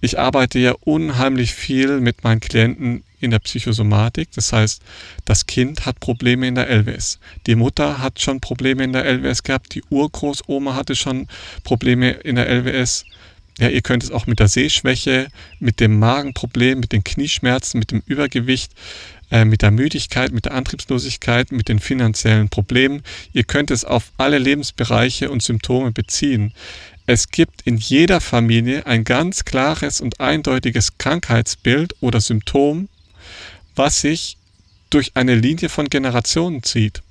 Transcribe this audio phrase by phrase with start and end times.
[0.00, 4.28] ich arbeite ja unheimlich viel mit meinen Klienten in der Psychosomatik.
[4.34, 4.82] Das heißt,
[5.24, 7.18] das Kind hat Probleme in der LWS.
[7.46, 9.74] Die Mutter hat schon Probleme in der LWS gehabt.
[9.74, 11.26] Die Urgroßoma hatte schon
[11.64, 13.04] Probleme in der LWS.
[13.58, 15.26] Ja, ihr könnt es auch mit der Sehschwäche,
[15.58, 18.70] mit dem Magenproblem, mit den Knieschmerzen, mit dem Übergewicht,
[19.32, 23.02] äh, mit der Müdigkeit, mit der Antriebslosigkeit, mit den finanziellen Problemen.
[23.32, 26.52] Ihr könnt es auf alle Lebensbereiche und Symptome beziehen.
[27.08, 32.90] Es gibt in jeder Familie ein ganz klares und eindeutiges Krankheitsbild oder Symptom,
[33.74, 34.36] was sich
[34.90, 37.02] durch eine Linie von Generationen zieht.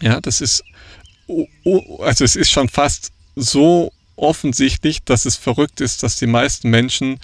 [0.00, 0.62] Ja, das ist,
[1.98, 7.18] also es ist schon fast so offensichtlich, dass es verrückt ist, dass die meisten Menschen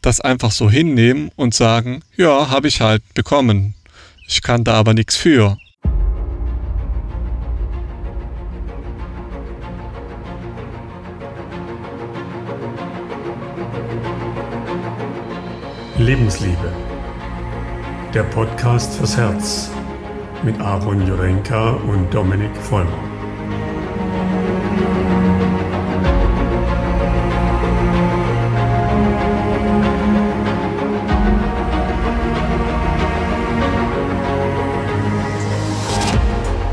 [0.00, 3.74] das einfach so hinnehmen und sagen, ja, habe ich halt bekommen.
[4.28, 5.58] Ich kann da aber nichts für.
[16.02, 16.72] Lebensliebe.
[18.12, 19.70] Der Podcast fürs Herz
[20.42, 22.90] mit Aaron Jurenka und Dominik Vollmer.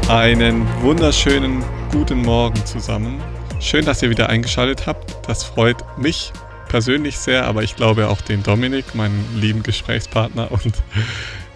[0.10, 3.22] Einen wunderschönen guten Morgen zusammen.
[3.60, 5.16] Schön, dass ihr wieder eingeschaltet habt.
[5.28, 6.34] Das freut mich
[6.70, 10.50] persönlich sehr, aber ich glaube auch den Dominik, meinen lieben Gesprächspartner.
[10.64, 10.74] Und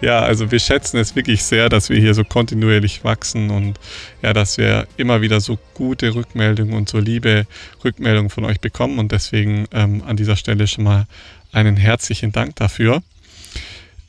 [0.02, 3.80] ja, also wir schätzen es wirklich sehr, dass wir hier so kontinuierlich wachsen und
[4.20, 7.46] ja, dass wir immer wieder so gute Rückmeldungen und so liebe
[7.82, 8.98] Rückmeldungen von euch bekommen.
[8.98, 11.06] Und deswegen ähm, an dieser Stelle schon mal
[11.52, 13.02] einen herzlichen Dank dafür.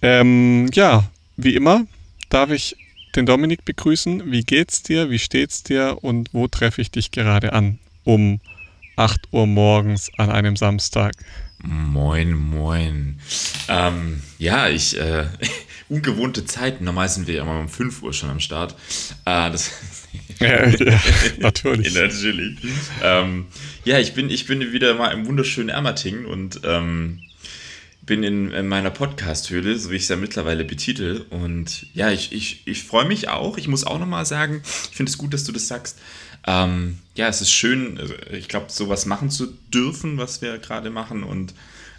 [0.01, 1.05] Ähm, ja,
[1.37, 1.85] wie immer
[2.29, 2.75] darf ich
[3.15, 4.31] den Dominik begrüßen.
[4.31, 5.09] Wie geht's dir?
[5.09, 5.99] Wie steht's dir?
[6.01, 7.79] Und wo treffe ich dich gerade an?
[8.03, 8.41] Um
[8.95, 11.13] 8 Uhr morgens an einem Samstag.
[11.57, 13.19] Moin, moin.
[13.67, 15.25] Ähm, ja, ich, äh,
[15.89, 16.85] ungewohnte Zeiten.
[16.85, 18.75] Normal sind wir immer um 5 Uhr schon am Start.
[19.25, 19.71] Äh, das
[20.39, 20.99] ja, ja,
[21.39, 21.93] natürlich.
[21.93, 22.57] natürlich.
[23.03, 23.47] Ähm,
[23.83, 27.21] ja, ich bin, ich bin wieder mal im wunderschönen Ermatingen und ähm,
[28.05, 31.25] bin in, in meiner Podcast-Höhle, so wie ich es ja mittlerweile betitel.
[31.31, 33.57] Und ja, ich, ich, ich freue mich auch.
[33.57, 35.99] Ich muss auch nochmal sagen, ich finde es gut, dass du das sagst.
[36.47, 40.89] Ähm, ja, es ist schön, also ich glaube, sowas machen zu dürfen, was wir gerade
[40.89, 41.53] machen und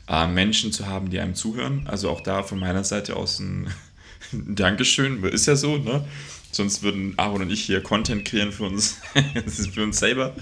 [0.08, 1.86] äh, Menschen zu haben, die einem zuhören.
[1.86, 3.68] Also auch da von meiner Seite aus ein,
[4.32, 5.22] Dankeschön.
[5.24, 6.04] Ist ja so, ne?
[6.52, 8.98] Sonst würden Aaron und ich hier Content kreieren für uns,
[9.74, 10.34] für uns selber.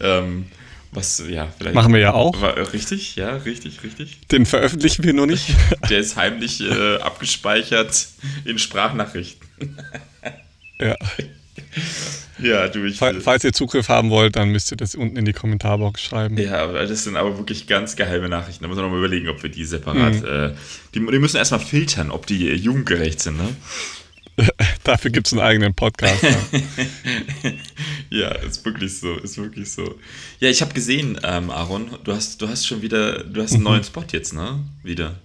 [0.00, 0.46] Ähm,
[0.92, 1.74] was, ja, vielleicht.
[1.74, 2.42] Machen wir ja auch.
[2.72, 4.20] Richtig, ja, richtig, richtig.
[4.28, 5.48] Den veröffentlichen wir nur nicht.
[5.90, 8.08] Der ist heimlich äh, abgespeichert
[8.44, 9.78] in Sprachnachrichten.
[10.78, 10.96] ja.
[12.42, 12.98] Ja, du, ich.
[12.98, 16.36] Falls ihr Zugriff haben wollt, dann müsst ihr das unten in die Kommentarbox schreiben.
[16.36, 18.64] Ja, das sind aber wirklich ganz geheime Nachrichten.
[18.64, 20.14] Da muss man nochmal überlegen, ob wir die separat.
[20.14, 20.26] Mhm.
[20.26, 20.54] Äh,
[20.94, 23.48] die, die, müssen erstmal filtern, ob die jugendgerecht sind, ne?
[24.84, 26.22] Dafür gibt es einen eigenen Podcast.
[28.10, 29.98] ja, ist wirklich so, ist wirklich so.
[30.40, 33.60] Ja, ich habe gesehen, ähm, Aaron, du hast, du hast schon wieder, du hast einen
[33.60, 33.68] mhm.
[33.68, 34.60] neuen Spot jetzt, ne?
[34.82, 35.16] Wieder.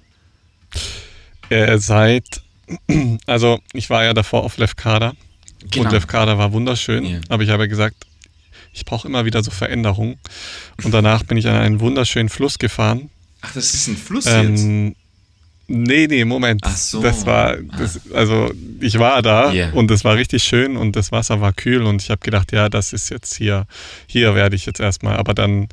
[1.50, 2.42] Äh, seit,
[3.26, 5.14] also ich war ja davor auf Lefkada
[5.72, 5.86] Genau.
[5.86, 7.22] Und Lefkada war wunderschön, yeah.
[7.30, 7.96] aber ich habe gesagt,
[8.74, 10.18] ich brauche immer wieder so Veränderungen.
[10.84, 13.10] Und danach bin ich an einen wunderschönen Fluss gefahren.
[13.42, 14.96] Ach, das ist ein Fluss ähm, jetzt?
[15.70, 16.62] Nee, nee, Moment.
[16.64, 17.02] Ach so.
[17.02, 19.74] Das war, das, also ich war da yeah.
[19.74, 22.70] und es war richtig schön und das Wasser war kühl und ich habe gedacht, ja,
[22.70, 23.68] das ist jetzt hier,
[24.06, 25.18] hier werde ich jetzt erstmal.
[25.18, 25.68] Aber dann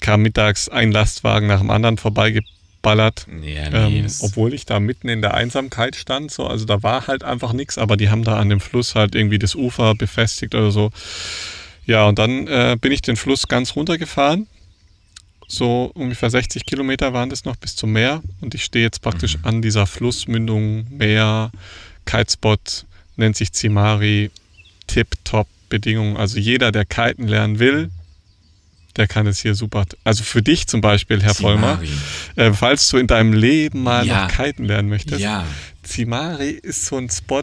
[0.00, 2.57] kam mittags ein Lastwagen nach dem anderen vorbeigebracht
[2.88, 3.26] geballert.
[3.42, 6.30] Ja, nee, ähm, obwohl ich da mitten in der Einsamkeit stand.
[6.30, 6.46] So.
[6.46, 9.38] Also da war halt einfach nichts, aber die haben da an dem Fluss halt irgendwie
[9.38, 10.90] das Ufer befestigt oder so.
[11.86, 14.46] Ja, und dann äh, bin ich den Fluss ganz runtergefahren.
[15.46, 18.22] So ungefähr 60 Kilometer waren das noch bis zum Meer.
[18.40, 19.44] Und ich stehe jetzt praktisch mhm.
[19.44, 21.50] an dieser Flussmündung, Meer,
[22.04, 22.84] Kitespot,
[23.16, 24.30] nennt sich Zimari,
[24.86, 26.16] Tip-Top Bedingungen.
[26.16, 27.90] Also jeder, der kiten lernen will,
[28.98, 29.86] der kann es hier super.
[30.04, 31.34] Also für dich zum Beispiel, Herr.
[31.34, 31.80] Vollmer,
[32.36, 34.24] äh, falls du in deinem Leben mal ja.
[34.24, 35.20] noch kiten lernen möchtest.
[35.20, 35.46] Ja.
[35.84, 37.42] Zimari ist so ein Spot,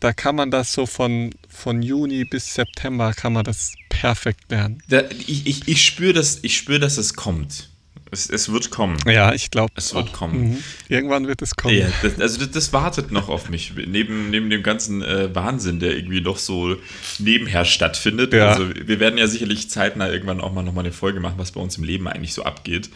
[0.00, 4.82] da kann man das so von, von Juni bis September kann man das perfekt lernen.
[4.88, 7.70] Da, ich ich, ich spüre, dass, spür, dass es kommt.
[8.16, 8.96] Es, es wird kommen.
[9.06, 9.70] Ja, ich glaube.
[9.76, 10.12] Es wird auch.
[10.12, 10.50] kommen.
[10.50, 10.64] Mhm.
[10.88, 11.76] Irgendwann wird es kommen.
[11.76, 13.74] Ja, das, also das, das, wartet noch auf mich.
[13.76, 16.76] Neben, neben dem ganzen äh, Wahnsinn, der irgendwie noch so
[17.18, 18.32] nebenher stattfindet.
[18.32, 18.48] Ja.
[18.48, 21.60] Also wir werden ja sicherlich zeitnah irgendwann auch mal nochmal eine Folge machen, was bei
[21.60, 22.88] uns im Leben eigentlich so abgeht.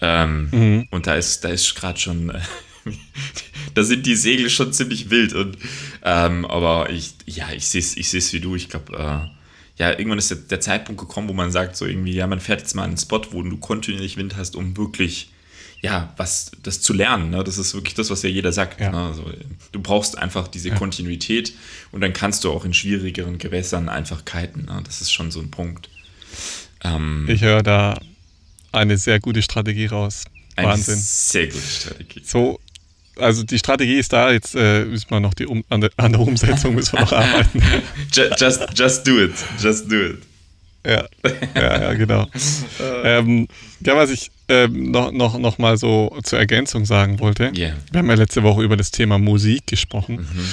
[0.00, 0.88] Ähm, mhm.
[0.90, 2.30] Und da ist, da ist gerade schon.
[2.30, 2.38] Äh,
[3.74, 5.32] da sind die Segel schon ziemlich wild.
[5.32, 5.58] Und,
[6.04, 8.54] ähm, aber ich, ja, ich sehe es ich wie du.
[8.54, 9.39] Ich glaube, äh,
[9.80, 12.60] ja, irgendwann ist der, der, Zeitpunkt gekommen, wo man sagt, so irgendwie, ja, man fährt
[12.60, 15.30] jetzt mal an einen Spot, wo du kontinuierlich Wind hast, um wirklich
[15.80, 17.30] ja, was, das zu lernen.
[17.30, 17.42] Ne?
[17.42, 18.78] Das ist wirklich das, was ja jeder sagt.
[18.78, 18.90] Ja.
[18.90, 18.98] Ne?
[18.98, 19.24] Also,
[19.72, 20.74] du brauchst einfach diese ja.
[20.74, 21.54] Kontinuität
[21.92, 24.66] und dann kannst du auch in schwierigeren Gewässern einfach kiten.
[24.66, 24.82] Ne?
[24.84, 25.88] Das ist schon so ein Punkt.
[26.84, 27.98] Ähm, ich höre da
[28.72, 30.24] eine sehr gute Strategie raus.
[30.56, 30.98] Eine Wahnsinn.
[30.98, 32.20] Sehr gute Strategie.
[32.22, 32.60] So,
[33.20, 36.12] also die Strategie ist da, jetzt äh, müssen wir noch die um, an, der, an
[36.12, 37.62] der Umsetzung müssen wir noch arbeiten.
[38.12, 39.32] just, just do it.
[39.60, 40.18] Just do it.
[40.86, 41.06] Ja,
[41.54, 42.26] ja, ja genau.
[43.04, 43.48] ähm,
[43.80, 47.52] ja, was ich ähm, noch, noch, noch mal so zur Ergänzung sagen wollte.
[47.56, 47.76] Yeah.
[47.92, 50.16] Wir haben ja letzte Woche über das Thema Musik gesprochen.
[50.16, 50.44] Mhm.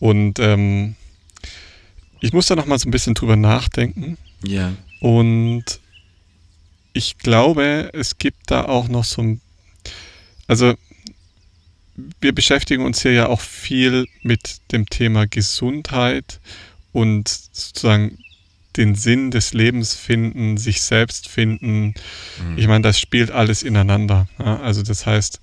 [0.00, 0.96] Und ähm,
[2.20, 4.18] ich muss da noch mal so ein bisschen drüber nachdenken.
[4.44, 4.72] Ja.
[5.00, 5.64] Und
[6.92, 9.40] ich glaube, es gibt da auch noch so ein,
[10.48, 10.74] also
[12.20, 16.40] wir beschäftigen uns hier ja auch viel mit dem Thema Gesundheit
[16.92, 18.18] und sozusagen
[18.76, 21.94] den Sinn des Lebens finden, sich selbst finden.
[22.38, 22.58] Mhm.
[22.58, 24.28] Ich meine, das spielt alles ineinander.
[24.38, 24.60] Ja?
[24.60, 25.40] Also das heißt,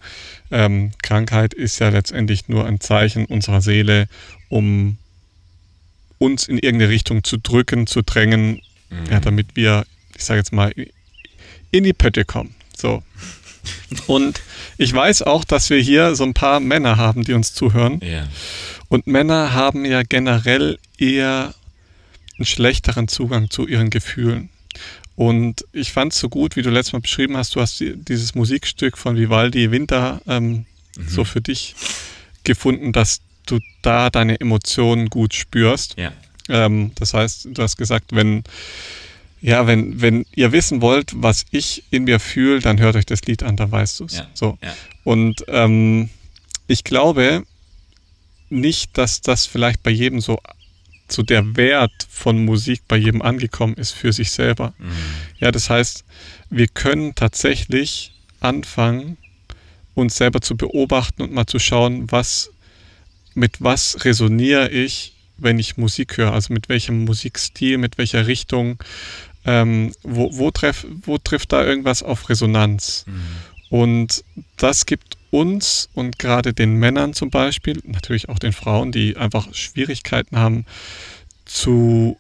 [0.52, 4.08] ähm, Krankheit ist ja letztendlich nur ein Zeichen unserer Seele,
[4.50, 4.98] um
[6.20, 9.06] uns in irgendeine Richtung zu drücken, zu drängen, mhm.
[9.10, 9.86] ja, damit wir,
[10.16, 10.74] ich sage jetzt mal,
[11.72, 12.54] in die Pötte kommen.
[12.78, 13.04] So.
[14.08, 14.42] Und
[14.78, 18.00] ich weiß auch, dass wir hier so ein paar Männer haben, die uns zuhören.
[18.04, 18.28] Ja.
[18.90, 21.54] Und Männer haben ja generell eher
[22.38, 24.50] einen schlechteren Zugang zu ihren Gefühlen.
[25.16, 28.34] Und ich fand es so gut, wie du letztes Mal beschrieben hast, du hast dieses
[28.34, 30.66] Musikstück von Vivaldi Winter ähm,
[30.98, 31.08] mhm.
[31.08, 31.76] so für dich
[32.44, 35.96] gefunden, dass du da deine Emotionen gut spürst.
[35.98, 36.12] Ja.
[36.50, 38.44] Ähm, das heißt, du hast gesagt, wenn,
[39.44, 43.24] ja, wenn, wenn ihr wissen wollt, was ich in mir fühle, dann hört euch das
[43.24, 44.16] Lied an, da weißt du es.
[44.16, 44.28] Ja.
[44.34, 44.58] So.
[44.64, 44.74] Ja.
[45.04, 46.10] Und ähm,
[46.68, 47.44] ich glaube
[48.50, 50.40] nicht, dass das vielleicht bei jedem so
[51.10, 54.74] so der Wert von Musik bei jedem angekommen ist für sich selber.
[54.80, 54.92] Mhm.
[55.40, 56.06] Ja, das heißt,
[56.50, 59.18] wir können tatsächlich anfangen,
[59.94, 62.50] uns selber zu beobachten und mal zu schauen, was,
[63.36, 68.82] mit was resoniere ich, wenn ich Musik höre, also mit welchem Musikstil, mit welcher Richtung,
[69.46, 73.06] ähm, wo, wo, treff, wo trifft da irgendwas auf Resonanz?
[73.08, 73.22] Mhm.
[73.70, 74.24] Und
[74.58, 79.54] das gibt uns und gerade den Männern zum Beispiel, natürlich auch den Frauen, die einfach
[79.54, 80.66] Schwierigkeiten haben
[81.46, 82.18] zu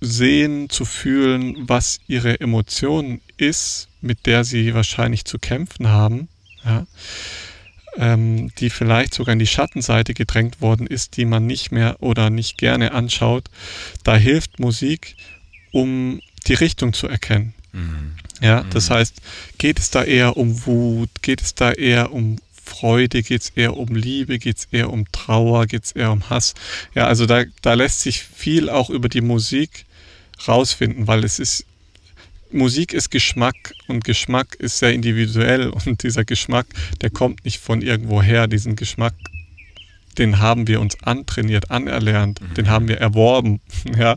[0.00, 6.28] sehen, zu fühlen, was ihre Emotion ist, mit der sie wahrscheinlich zu kämpfen haben,
[6.64, 6.86] ja,
[7.96, 12.30] ähm, die vielleicht sogar in die Schattenseite gedrängt worden ist, die man nicht mehr oder
[12.30, 13.44] nicht gerne anschaut.
[14.02, 15.14] Da hilft Musik,
[15.70, 17.54] um die Richtung zu erkennen.
[17.72, 18.12] Mhm.
[18.40, 18.94] Ja, das mhm.
[18.94, 19.14] heißt,
[19.58, 23.76] geht es da eher um Wut, geht es da eher um Freude, geht es eher
[23.76, 26.54] um Liebe, geht es eher um Trauer, geht es eher um Hass.
[26.94, 29.84] Ja, also da, da lässt sich viel auch über die Musik
[30.46, 31.66] rausfinden, weil es ist,
[32.50, 36.66] Musik ist Geschmack und Geschmack ist sehr individuell und dieser Geschmack,
[37.00, 38.46] der kommt nicht von irgendwo her.
[38.46, 39.14] Diesen Geschmack,
[40.18, 42.54] den haben wir uns antrainiert, anerlernt, mhm.
[42.54, 43.60] den haben wir erworben.
[43.98, 44.16] Ja?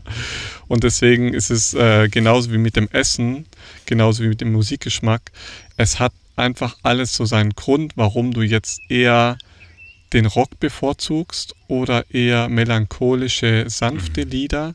[0.68, 3.46] Und deswegen ist es äh, genauso wie mit dem Essen,
[3.84, 5.32] genauso wie mit dem Musikgeschmack.
[5.76, 9.38] Es hat einfach alles so seinen Grund, warum du jetzt eher
[10.12, 14.30] den Rock bevorzugst oder eher melancholische, sanfte mhm.
[14.30, 14.74] Lieder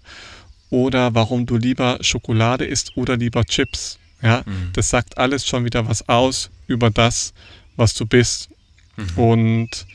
[0.69, 3.97] oder warum du lieber Schokolade isst oder lieber Chips.
[4.21, 4.71] Ja, mhm.
[4.73, 7.33] das sagt alles schon wieder was aus über das,
[7.75, 8.49] was du bist.
[8.97, 9.17] Mhm.
[9.17, 9.85] Und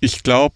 [0.00, 0.54] ich glaube,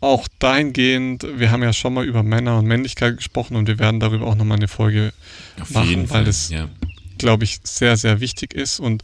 [0.00, 4.00] auch dahingehend, wir haben ja schon mal über Männer und Männlichkeit gesprochen und wir werden
[4.00, 5.14] darüber auch nochmal eine Folge
[5.58, 6.68] Auf machen, weil das, ja.
[7.16, 8.80] glaube ich, sehr, sehr wichtig ist.
[8.80, 9.02] Und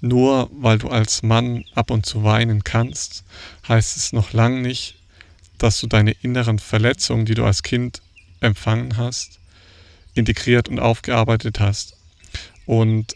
[0.00, 3.22] nur weil du als Mann ab und zu weinen kannst,
[3.68, 4.96] heißt es noch lange nicht,
[5.58, 8.02] dass du deine inneren Verletzungen, die du als Kind
[8.40, 9.38] empfangen hast,
[10.14, 11.94] integriert und aufgearbeitet hast.
[12.66, 13.14] Und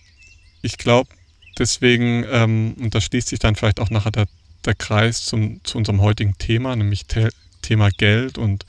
[0.63, 1.11] ich glaube,
[1.59, 4.27] deswegen, ähm, und da schließt sich dann vielleicht auch nachher der
[4.67, 7.29] der Kreis zum, zu unserem heutigen Thema, nämlich The
[7.63, 8.67] Thema Geld und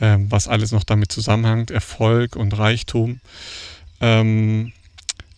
[0.00, 3.20] ähm, was alles noch damit zusammenhängt, Erfolg und Reichtum.
[4.00, 4.72] Ähm,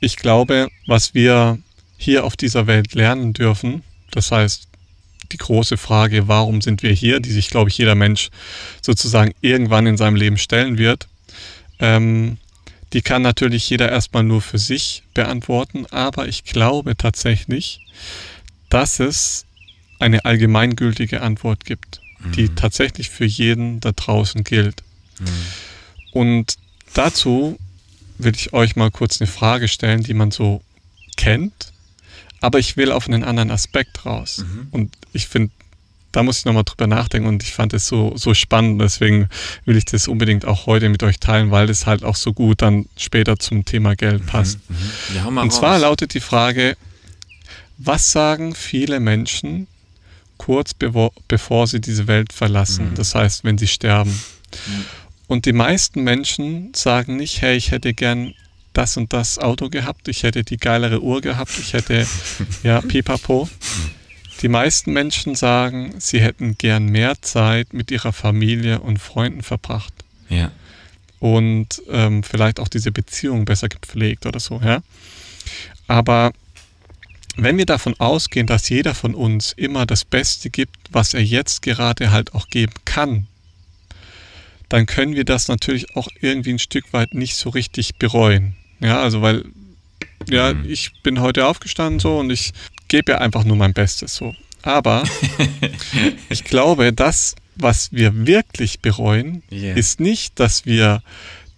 [0.00, 1.58] ich glaube, was wir
[1.96, 4.68] hier auf dieser Welt lernen dürfen, das heißt,
[5.32, 8.30] die große Frage, warum sind wir hier, die sich, glaube ich, jeder Mensch
[8.82, 11.06] sozusagen irgendwann in seinem Leben stellen wird,
[11.78, 12.38] ähm,
[12.92, 17.80] die kann natürlich jeder erstmal nur für sich beantworten, aber ich glaube tatsächlich,
[18.68, 19.46] dass es
[20.00, 22.32] eine allgemeingültige Antwort gibt, mhm.
[22.32, 24.82] die tatsächlich für jeden da draußen gilt.
[25.18, 25.26] Mhm.
[26.12, 26.56] Und
[26.94, 27.58] dazu
[28.18, 30.62] will ich euch mal kurz eine Frage stellen, die man so
[31.16, 31.72] kennt,
[32.40, 34.44] aber ich will auf einen anderen Aspekt raus.
[34.46, 34.68] Mhm.
[34.70, 35.52] Und ich finde,
[36.12, 39.28] da muss ich nochmal drüber nachdenken und ich fand es so, so spannend, deswegen
[39.64, 42.62] will ich das unbedingt auch heute mit euch teilen, weil es halt auch so gut
[42.62, 44.26] dann später zum Thema Geld mhm.
[44.26, 44.58] passt.
[44.68, 44.76] Mhm.
[45.14, 46.76] Ja, und zwar lautet die Frage,
[47.78, 49.66] was sagen viele Menschen
[50.40, 52.90] kurz bevor, bevor sie diese Welt verlassen?
[52.90, 52.94] Mhm.
[52.94, 54.10] Das heißt, wenn sie sterben.
[54.10, 54.84] Mhm.
[55.26, 58.32] Und die meisten Menschen sagen nicht, hey, ich hätte gern
[58.72, 62.06] das und das Auto gehabt, ich hätte die geilere Uhr gehabt, ich hätte,
[62.62, 63.50] ja, pipapo.
[64.40, 69.92] Die meisten Menschen sagen, sie hätten gern mehr Zeit mit ihrer Familie und Freunden verbracht.
[70.30, 70.52] Ja.
[71.18, 74.82] Und ähm, vielleicht auch diese Beziehung besser gepflegt oder so, ja.
[75.86, 76.32] Aber
[77.42, 81.62] wenn wir davon ausgehen, dass jeder von uns immer das Beste gibt, was er jetzt
[81.62, 83.26] gerade halt auch geben kann,
[84.68, 88.54] dann können wir das natürlich auch irgendwie ein Stück weit nicht so richtig bereuen.
[88.80, 89.44] Ja, also weil,
[90.28, 90.70] ja, mhm.
[90.70, 92.52] ich bin heute aufgestanden so und ich
[92.88, 94.34] gebe ja einfach nur mein Bestes so.
[94.62, 95.04] Aber
[96.28, 99.74] ich glaube, das, was wir wirklich bereuen, yeah.
[99.74, 101.02] ist nicht, dass wir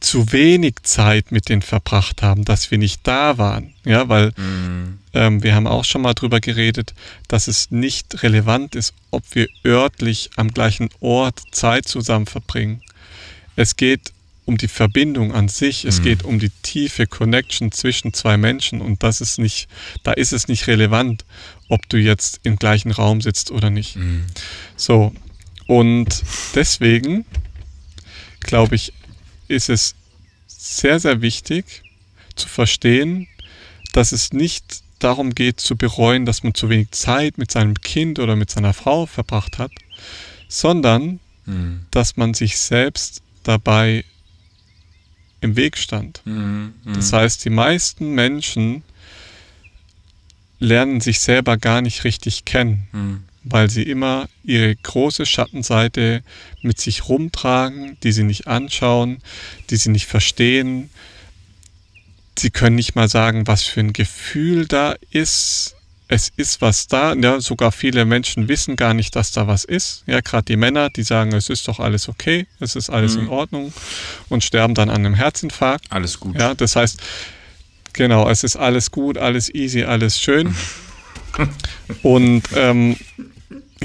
[0.03, 3.73] zu wenig Zeit mit denen verbracht haben, dass wir nicht da waren.
[3.85, 4.99] Ja, weil mm.
[5.15, 6.93] ähm, wir haben auch schon mal drüber geredet,
[7.29, 12.83] dass es nicht relevant ist, ob wir örtlich am gleichen Ort Zeit zusammen verbringen.
[13.55, 14.13] Es geht
[14.45, 16.05] um die Verbindung an sich, es mhm.
[16.05, 19.69] geht um die tiefe Connection zwischen zwei Menschen und das ist nicht,
[20.03, 21.25] da ist es nicht relevant,
[21.69, 23.95] ob du jetzt im gleichen Raum sitzt oder nicht.
[23.97, 24.25] Mhm.
[24.75, 25.13] So,
[25.69, 26.23] und
[26.57, 27.25] deswegen
[28.41, 28.93] glaube ich,
[29.53, 29.95] ist es
[30.47, 31.83] sehr, sehr wichtig
[32.35, 33.29] zu verstehen,
[33.93, 38.19] dass es nicht darum geht zu bereuen, dass man zu wenig Zeit mit seinem Kind
[38.19, 39.73] oder mit seiner Frau verbracht hat,
[40.49, 41.87] sondern mhm.
[41.91, 44.05] dass man sich selbst dabei
[45.41, 46.23] im Weg stand.
[46.25, 46.95] Mhm, mh.
[46.95, 48.85] Das heißt, die meisten Menschen
[50.61, 53.25] lernen sich selber gar nicht richtig kennen, mhm.
[53.45, 56.23] Weil sie immer ihre große Schattenseite
[56.63, 59.19] mit sich rumtragen, die sie nicht anschauen,
[59.71, 60.91] die sie nicht verstehen.
[62.39, 65.77] Sie können nicht mal sagen, was für ein Gefühl da ist,
[66.13, 67.15] es ist was da.
[67.15, 70.05] Ja, sogar viele Menschen wissen gar nicht, dass da was ist.
[70.07, 73.23] Ja, gerade die Männer, die sagen, es ist doch alles okay, es ist alles mhm.
[73.23, 73.73] in Ordnung
[74.29, 75.91] und sterben dann an einem Herzinfarkt.
[75.91, 76.39] Alles gut.
[76.39, 77.01] Ja, das heißt,
[77.95, 80.55] genau, es ist alles gut, alles easy, alles schön.
[82.03, 82.97] und ähm,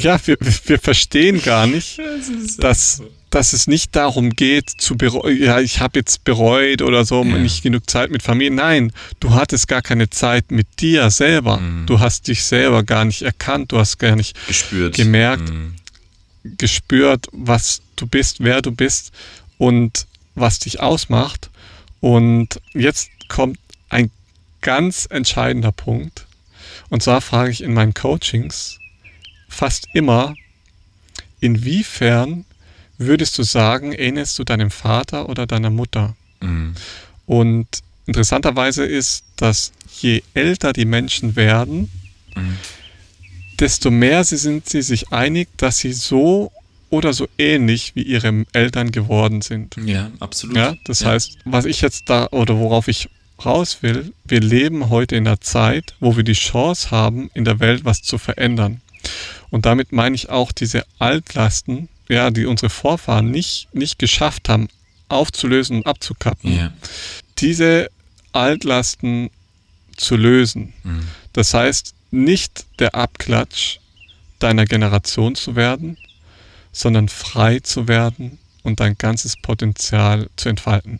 [0.04, 2.00] ja, wir, wir verstehen gar nicht,
[2.60, 7.24] dass dass es nicht darum geht, zu bereuen, ja, ich habe jetzt bereut oder so,
[7.24, 7.38] ja.
[7.38, 8.52] nicht genug Zeit mit Familie.
[8.52, 11.58] Nein, du hattest gar keine Zeit mit dir selber.
[11.58, 11.86] Mhm.
[11.88, 14.96] Du hast dich selber gar nicht erkannt, du hast gar nicht gespürt.
[14.96, 15.76] gemerkt, mhm.
[16.58, 19.12] gespürt, was du bist, wer du bist
[19.58, 21.50] und was dich ausmacht.
[22.00, 24.10] Und jetzt kommt ein
[24.62, 26.26] ganz entscheidender Punkt.
[26.90, 28.77] Und zwar frage ich in meinen Coachings
[29.58, 30.36] fast immer,
[31.40, 32.46] inwiefern
[33.00, 36.16] würdest du sagen, ähnelst du deinem Vater oder deiner Mutter?
[36.42, 36.76] Mhm.
[37.26, 37.68] Und
[38.06, 41.90] interessanterweise ist, dass je älter die Menschen werden,
[42.36, 42.58] mhm.
[43.60, 46.52] desto mehr sie sind sie sich einig, dass sie so
[46.90, 49.76] oder so ähnlich wie ihre Eltern geworden sind.
[49.84, 50.56] Ja, absolut.
[50.56, 51.10] Ja, das ja.
[51.10, 53.10] heißt, was ich jetzt da oder worauf ich
[53.44, 57.60] raus will, wir leben heute in einer Zeit, wo wir die Chance haben, in der
[57.60, 58.82] Welt was zu verändern.
[59.50, 64.68] Und damit meine ich auch diese Altlasten, ja, die unsere Vorfahren nicht, nicht geschafft haben,
[65.10, 66.74] aufzulösen und abzukappen, yeah.
[67.38, 67.90] diese
[68.34, 69.30] Altlasten
[69.96, 70.74] zu lösen.
[70.84, 71.08] Mhm.
[71.34, 73.80] Das heißt, nicht der Abklatsch
[74.40, 75.98] deiner Generation zu werden,
[76.72, 81.00] sondern frei zu werden und dein ganzes Potenzial zu entfalten.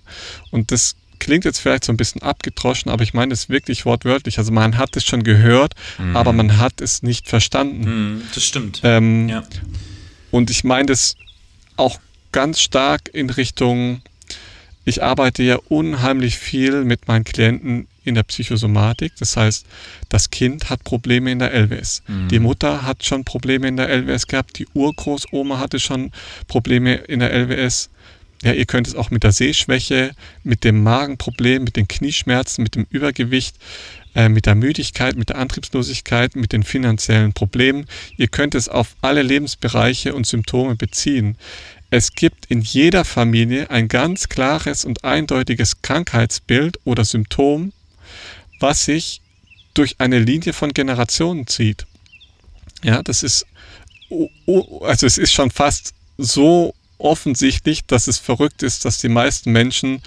[0.52, 4.38] Und das klingt jetzt vielleicht so ein bisschen abgedroschen, aber ich meine es wirklich wortwörtlich.
[4.38, 6.16] Also man hat es schon gehört, mhm.
[6.16, 8.16] aber man hat es nicht verstanden.
[8.16, 8.82] Mhm, das stimmt.
[8.84, 9.44] Ähm, ja.
[10.32, 11.16] Und ich meine das
[11.76, 12.00] auch
[12.32, 14.02] ganz stark in Richtung,
[14.86, 19.14] ich arbeite ja unheimlich viel mit meinen Klienten in der Psychosomatik.
[19.20, 19.66] Das heißt,
[20.08, 22.04] das Kind hat Probleme in der LWS.
[22.08, 22.30] Mhm.
[22.30, 24.58] Die Mutter hat schon Probleme in der LWS gehabt.
[24.58, 26.12] Die Urgroßoma hatte schon
[26.48, 27.90] Probleme in der LWS.
[28.44, 30.12] Ja, ihr könnt es auch mit der Sehschwäche,
[30.44, 33.56] mit dem Magenproblem, mit den Knieschmerzen, mit dem Übergewicht,
[34.14, 37.86] äh, mit der Müdigkeit, mit der Antriebslosigkeit, mit den finanziellen Problemen.
[38.16, 41.36] Ihr könnt es auf alle Lebensbereiche und Symptome beziehen.
[41.90, 47.72] Es gibt in jeder Familie ein ganz klares und eindeutiges Krankheitsbild oder Symptom,
[48.60, 49.22] was sich
[49.74, 51.86] durch eine Linie von Generationen zieht.
[52.84, 53.46] Ja, das ist,
[54.82, 60.02] also es ist schon fast so offensichtlich, dass es verrückt ist, dass die meisten Menschen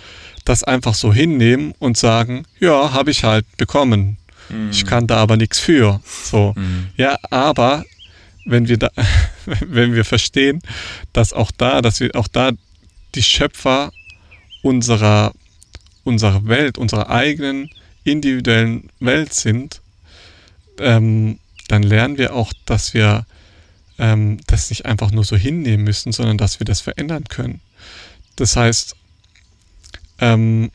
[0.44, 4.18] das einfach so hinnehmen und sagen, ja, habe ich halt bekommen.
[4.48, 4.70] Mhm.
[4.70, 6.00] Ich kann da aber nichts für.
[6.24, 6.54] So.
[6.56, 6.88] Mhm.
[6.96, 7.84] Ja, aber
[8.44, 8.90] wenn wir da,
[9.66, 10.60] wenn wir verstehen,
[11.12, 12.50] dass auch da, dass wir auch da
[13.14, 13.92] die Schöpfer
[14.62, 15.32] unserer,
[16.04, 17.70] unserer Welt, unserer eigenen
[18.04, 19.80] individuellen Welt sind,
[20.78, 23.26] ähm, dann lernen wir auch, dass wir
[24.00, 27.60] ähm, das nicht einfach nur so hinnehmen müssen, sondern dass wir das verändern können.
[28.34, 28.96] Das heißt,
[30.18, 30.70] ähm,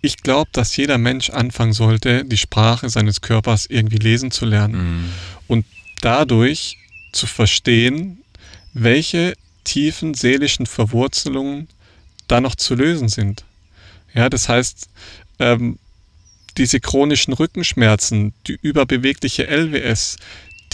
[0.00, 5.02] ich glaube, dass jeder Mensch anfangen sollte, die Sprache seines Körpers irgendwie lesen zu lernen
[5.02, 5.12] mhm.
[5.48, 5.66] und
[6.00, 6.78] dadurch
[7.12, 8.18] zu verstehen,
[8.72, 11.68] welche tiefen seelischen Verwurzelungen
[12.28, 13.44] da noch zu lösen sind.
[14.14, 14.88] Ja, das heißt,
[15.38, 15.78] ähm,
[16.56, 20.16] diese chronischen Rückenschmerzen, die überbewegliche LWS,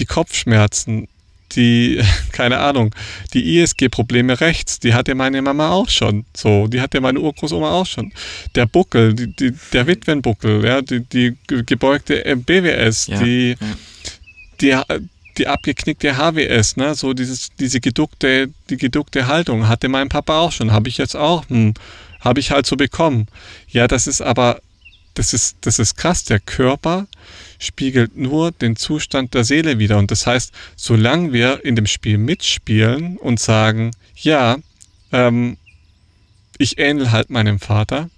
[0.01, 1.07] die Kopfschmerzen,
[1.53, 2.01] die,
[2.33, 2.95] keine Ahnung,
[3.35, 6.25] die ISG-Probleme rechts, die hatte meine Mama auch schon.
[6.35, 8.13] So, die hatte meine Urgroßoma auch schon.
[8.55, 13.57] Der Buckel, die, die, der Witwenbuckel, ja, die, die gebeugte BWS, ja, die,
[14.61, 14.85] ja.
[14.89, 20.39] die, die abgeknickte HWS, ne, so dieses, diese geduckte, die geduckte Haltung hatte mein Papa
[20.39, 21.75] auch schon, habe ich jetzt auch, hm,
[22.21, 23.27] habe ich halt so bekommen.
[23.69, 24.61] Ja, das ist aber,
[25.15, 27.07] das ist, das ist krass, der Körper
[27.59, 29.99] spiegelt nur den Zustand der Seele wieder.
[29.99, 34.57] Und das heißt, solange wir in dem Spiel mitspielen und sagen, ja,
[35.13, 35.57] ähm,
[36.59, 38.09] ich ähnel halt meinem Vater,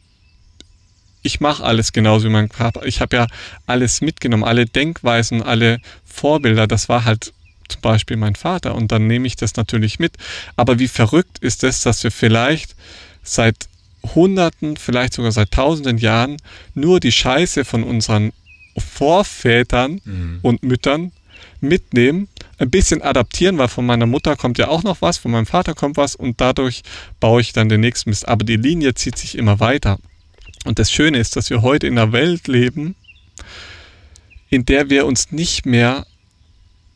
[1.22, 2.84] ich mache alles genauso wie mein Vater.
[2.84, 3.26] Ich habe ja
[3.66, 6.66] alles mitgenommen, alle Denkweisen, alle Vorbilder.
[6.66, 7.32] Das war halt
[7.68, 10.16] zum Beispiel mein Vater und dann nehme ich das natürlich mit.
[10.56, 12.74] Aber wie verrückt ist es, dass wir vielleicht
[13.22, 13.68] seit
[14.14, 16.36] Hunderten, vielleicht sogar seit Tausenden Jahren
[16.74, 18.32] nur die Scheiße von unseren
[18.76, 20.38] Vorvätern mhm.
[20.42, 21.12] und Müttern
[21.60, 22.28] mitnehmen,
[22.58, 25.74] ein bisschen adaptieren, weil von meiner Mutter kommt ja auch noch was, von meinem Vater
[25.74, 26.82] kommt was und dadurch
[27.20, 28.26] baue ich dann den nächsten Mist.
[28.28, 29.98] Aber die Linie zieht sich immer weiter.
[30.64, 32.94] Und das Schöne ist, dass wir heute in einer Welt leben,
[34.50, 36.06] in der wir uns nicht mehr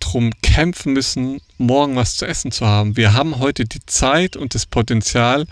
[0.01, 2.97] drum kämpfen müssen, morgen was zu essen zu haben.
[2.97, 5.47] Wir haben heute die Zeit und das Potenzial,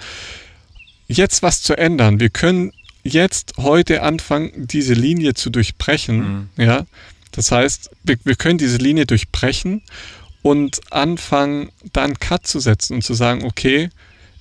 [1.08, 2.20] jetzt was zu ändern.
[2.20, 6.48] Wir können jetzt heute anfangen, diese Linie zu durchbrechen.
[6.56, 6.64] Mhm.
[6.64, 6.86] Ja,
[7.32, 9.82] das heißt, wir, wir, können diese Linie durchbrechen
[10.42, 13.90] und anfangen, dann Cut zu setzen und zu sagen, okay,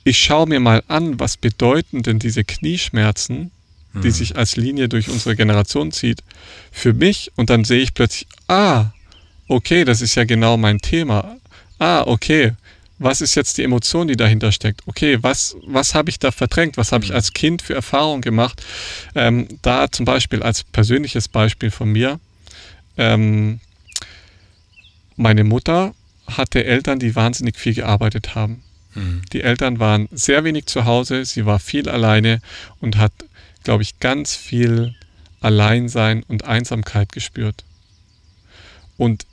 [0.04, 3.52] ich schaue mir mal an, was bedeuten denn diese Knieschmerzen,
[3.94, 4.02] mhm.
[4.02, 6.24] die sich als Linie durch unsere Generation zieht,
[6.72, 8.92] für mich und dann sehe ich plötzlich, ah,
[9.48, 11.38] okay, das ist ja genau mein Thema.
[11.80, 12.54] Ah, okay,
[13.04, 14.82] was ist jetzt die Emotion, die dahinter steckt?
[14.86, 16.78] Okay, was, was habe ich da verdrängt?
[16.78, 17.16] Was habe ich mhm.
[17.18, 18.63] als Kind für Erfahrungen gemacht?
[19.16, 22.20] Ähm, da zum Beispiel als persönliches Beispiel von mir.
[22.98, 23.60] Ähm,
[25.16, 25.94] meine Mutter
[26.28, 28.63] hatte Eltern, die wahnsinnig viel gearbeitet haben.
[28.96, 29.22] Mhm.
[29.34, 32.42] Die Eltern waren sehr wenig zu Hause, sie war viel alleine
[32.80, 33.13] und hat,
[33.63, 34.96] glaube ich, ganz viel
[35.42, 37.63] Alleinsein und Einsamkeit gespürt.
[38.98, 39.26] Und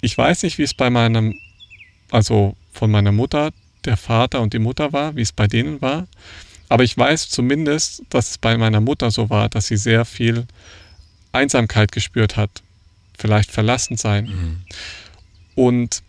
[0.00, 1.34] ich weiß nicht, wie es bei meinem,
[2.10, 3.52] also von meiner Mutter
[3.84, 6.06] der Vater und die Mutter war, wie es bei denen war.
[6.68, 10.46] Aber ich weiß zumindest, dass es bei meiner Mutter so war, dass sie sehr viel
[11.32, 12.62] Einsamkeit gespürt hat,
[13.16, 14.26] vielleicht verlassen sein.
[14.26, 14.60] Mhm.
[15.54, 16.02] Und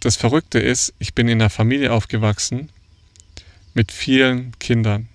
[0.00, 2.70] das Verrückte ist, ich bin in einer Familie aufgewachsen
[3.74, 5.08] mit vielen Kindern.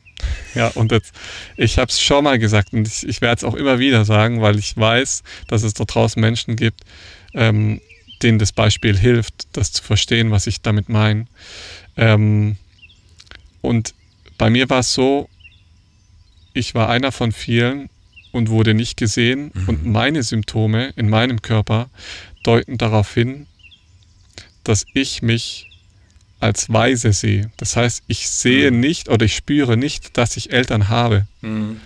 [0.55, 1.13] Ja, und jetzt,
[1.57, 4.41] ich habe es schon mal gesagt und ich, ich werde es auch immer wieder sagen,
[4.41, 6.81] weil ich weiß, dass es da draußen Menschen gibt,
[7.33, 7.81] ähm,
[8.23, 11.25] denen das Beispiel hilft, das zu verstehen, was ich damit meine.
[11.97, 12.57] Ähm,
[13.61, 13.93] und
[14.37, 15.29] bei mir war es so,
[16.53, 17.89] ich war einer von vielen
[18.31, 19.69] und wurde nicht gesehen mhm.
[19.69, 21.89] und meine Symptome in meinem Körper
[22.43, 23.47] deuten darauf hin,
[24.63, 25.69] dass ich mich
[26.43, 27.49] als weise sehe.
[27.57, 28.81] Das heißt, ich sehe mhm.
[28.81, 31.25] nicht oder ich spüre nicht, dass ich Eltern habe.
[31.41, 31.79] Mhm.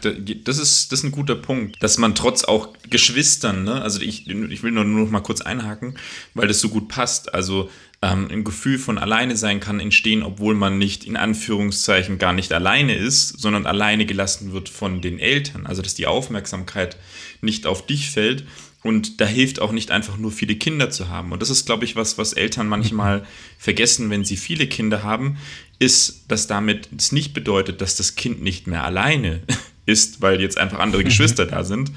[0.44, 3.82] Das ist, das ist ein guter Punkt, dass man trotz auch Geschwistern, ne?
[3.82, 5.96] also ich, ich will nur noch mal kurz einhaken,
[6.34, 7.34] weil das so gut passt.
[7.34, 7.70] Also
[8.02, 12.54] ähm, ein Gefühl von alleine sein kann entstehen, obwohl man nicht in Anführungszeichen gar nicht
[12.54, 15.66] alleine ist, sondern alleine gelassen wird von den Eltern.
[15.66, 16.98] Also dass die Aufmerksamkeit
[17.42, 18.46] nicht auf dich fällt
[18.84, 21.32] und da hilft auch nicht einfach nur viele Kinder zu haben.
[21.32, 23.26] Und das ist, glaube ich, was, was Eltern manchmal
[23.58, 25.38] vergessen, wenn sie viele Kinder haben,
[25.80, 29.42] ist, dass damit es nicht bedeutet, dass das Kind nicht mehr alleine
[29.86, 31.06] ist, weil jetzt einfach andere mhm.
[31.06, 31.92] Geschwister da sind,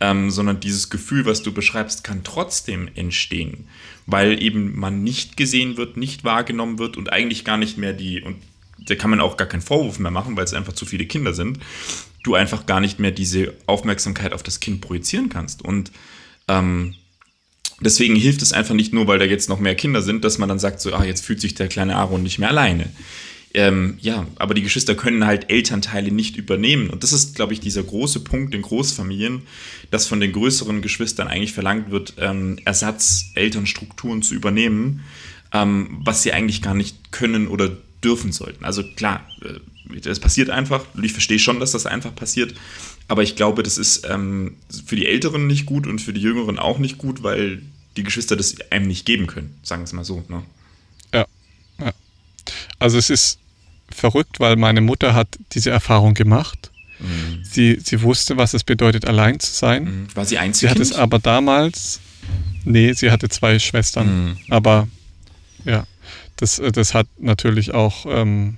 [0.00, 3.68] ähm, sondern dieses Gefühl, was du beschreibst, kann trotzdem entstehen,
[4.06, 8.22] weil eben man nicht gesehen wird, nicht wahrgenommen wird und eigentlich gar nicht mehr die,
[8.22, 8.36] und
[8.78, 11.32] da kann man auch gar keinen Vorwurf mehr machen, weil es einfach zu viele Kinder
[11.32, 11.58] sind,
[12.22, 15.62] du einfach gar nicht mehr diese Aufmerksamkeit auf das Kind projizieren kannst.
[15.62, 15.92] Und
[16.48, 16.94] ähm,
[17.80, 20.48] deswegen hilft es einfach nicht nur, weil da jetzt noch mehr Kinder sind, dass man
[20.48, 22.90] dann sagt, so, ah, jetzt fühlt sich der kleine Aaron nicht mehr alleine.
[23.56, 26.90] Ähm, ja, aber die Geschwister können halt Elternteile nicht übernehmen.
[26.90, 29.42] Und das ist, glaube ich, dieser große Punkt in Großfamilien,
[29.92, 35.04] dass von den größeren Geschwistern eigentlich verlangt wird, ähm, Ersatz-Elternstrukturen zu übernehmen,
[35.52, 37.70] ähm, was sie eigentlich gar nicht können oder
[38.02, 38.64] dürfen sollten.
[38.64, 39.24] Also klar,
[40.02, 40.84] das passiert einfach.
[41.00, 42.54] Ich verstehe schon, dass das einfach passiert.
[43.08, 46.58] Aber ich glaube, das ist ähm, für die Älteren nicht gut und für die Jüngeren
[46.58, 47.62] auch nicht gut, weil
[47.96, 50.24] die Geschwister das einem nicht geben können, sagen wir es mal so.
[50.28, 50.42] Ne?
[51.12, 51.26] Ja,
[51.78, 51.92] ja.
[52.78, 53.38] Also es ist
[53.90, 56.70] verrückt, weil meine Mutter hat diese Erfahrung gemacht.
[56.98, 57.44] Mhm.
[57.44, 59.84] Sie, sie wusste, was es bedeutet, allein zu sein.
[59.84, 60.16] Mhm.
[60.16, 60.60] War sie einzig?
[60.62, 62.00] Sie hat es aber damals,
[62.64, 64.28] nee, sie hatte zwei Schwestern.
[64.28, 64.36] Mhm.
[64.48, 64.88] Aber
[65.64, 65.86] ja,
[66.36, 68.56] das, das hat natürlich auch ähm,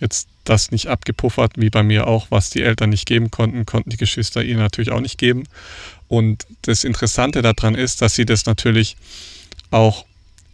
[0.00, 3.90] jetzt das nicht abgepuffert, wie bei mir auch, was die Eltern nicht geben konnten, konnten
[3.90, 5.44] die Geschwister ihnen natürlich auch nicht geben.
[6.08, 8.96] Und das Interessante daran ist, dass sie das natürlich
[9.70, 10.04] auch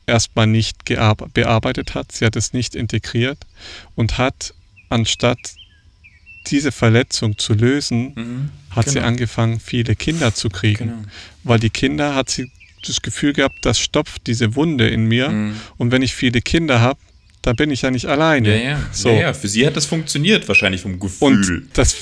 [0.07, 2.13] erstmal nicht bearbeitet hat.
[2.13, 3.39] Sie hat es nicht integriert
[3.95, 4.55] und hat,
[4.89, 5.39] anstatt
[6.47, 8.93] diese Verletzung zu lösen, mhm, hat genau.
[8.93, 10.89] sie angefangen, viele Kinder zu kriegen.
[10.89, 11.03] Genau.
[11.45, 12.51] Weil die Kinder hat sie
[12.87, 15.29] das Gefühl gehabt, das stopft diese Wunde in mir.
[15.29, 15.61] Mhm.
[15.77, 16.99] Und wenn ich viele Kinder habe,
[17.49, 18.63] da bin ich ja nicht alleine.
[18.63, 18.87] Ja, ja.
[18.93, 19.09] So.
[19.09, 19.33] ja, ja.
[19.33, 21.29] Für sie hat das funktioniert, wahrscheinlich vom Gefühl.
[21.29, 21.97] Und das,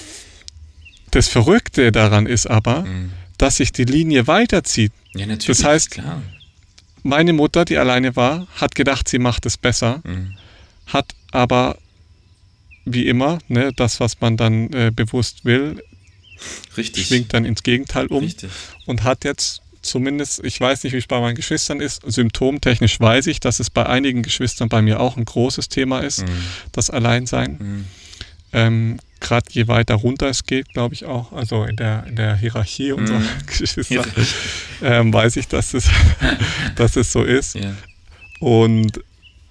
[1.12, 3.12] das Verrückte daran ist aber, mhm.
[3.38, 4.90] dass sich die Linie weiterzieht.
[5.14, 5.59] Ja, natürlich.
[5.59, 6.20] Das heißt, klar.
[7.04, 10.37] meine Mutter, die alleine war, hat gedacht, sie macht es besser, mhm.
[10.87, 11.78] hat aber
[12.85, 15.80] wie immer, ne, das, was man dann äh, bewusst will,
[16.76, 17.06] Richtig.
[17.06, 18.50] schwingt dann ins Gegenteil um Richtig.
[18.87, 23.27] und hat jetzt zumindest, ich weiß nicht, wie es bei meinen Geschwistern ist, symptomtechnisch weiß
[23.29, 26.42] ich, dass es bei einigen Geschwistern bei mir auch ein großes Thema ist, mhm.
[26.72, 27.57] das Alleinsein.
[27.59, 27.85] Mhm.
[28.53, 32.37] Ähm, Gerade je weiter runter es geht, glaube ich auch, also in der, in der
[32.37, 32.99] Hierarchie mhm.
[32.99, 34.05] unserer Geschwister,
[34.83, 35.88] ähm, weiß ich, dass es,
[36.77, 37.55] dass es so ist.
[37.55, 37.75] Ja.
[38.40, 39.01] Und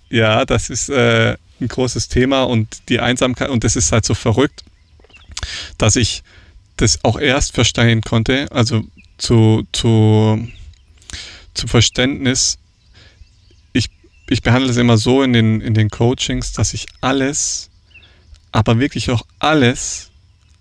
[0.10, 4.14] ja, das ist äh, ein großes Thema und die Einsamkeit, und das ist halt so
[4.14, 4.64] verrückt,
[5.78, 6.24] dass ich
[6.78, 8.84] das auch erst verstehen konnte, also
[9.18, 10.48] zu, zu,
[11.54, 12.58] zu Verständnis.
[13.74, 13.90] Ich,
[14.30, 17.70] ich behandle es immer so in den, in den Coachings, dass ich alles,
[18.52, 20.12] aber wirklich auch alles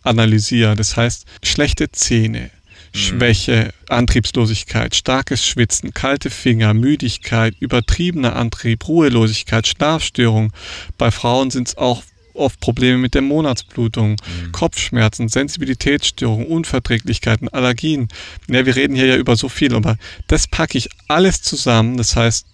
[0.02, 0.76] analysiere.
[0.76, 2.50] Das heißt, schlechte Zähne,
[2.92, 2.98] mhm.
[2.98, 10.52] Schwäche, Antriebslosigkeit, starkes Schwitzen, kalte Finger, Müdigkeit, übertriebener Antrieb, Ruhelosigkeit, Schlafstörung.
[10.98, 12.02] Bei Frauen sind es auch
[12.34, 14.52] oft Probleme mit der Monatsblutung, mhm.
[14.52, 18.08] Kopfschmerzen, Sensibilitätsstörungen, Unverträglichkeiten, Allergien.
[18.48, 21.96] Ja, wir reden hier ja über so viel, aber das packe ich alles zusammen.
[21.96, 22.46] Das heißt,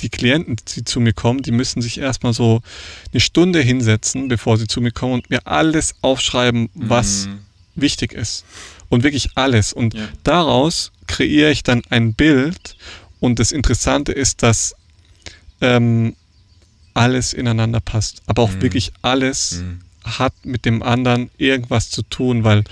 [0.00, 2.60] die Klienten, die zu mir kommen, die müssen sich erstmal so
[3.12, 7.38] eine Stunde hinsetzen, bevor sie zu mir kommen und mir alles aufschreiben, was mhm.
[7.74, 8.44] wichtig ist.
[8.88, 9.72] Und wirklich alles.
[9.72, 10.08] Und ja.
[10.22, 12.76] daraus kreiere ich dann ein Bild.
[13.20, 14.74] Und das Interessante ist, dass
[15.60, 16.14] ähm,
[16.96, 18.22] alles ineinander passt.
[18.26, 18.62] Aber auch mhm.
[18.62, 19.80] wirklich alles mhm.
[20.04, 22.64] hat mit dem anderen irgendwas zu tun, weil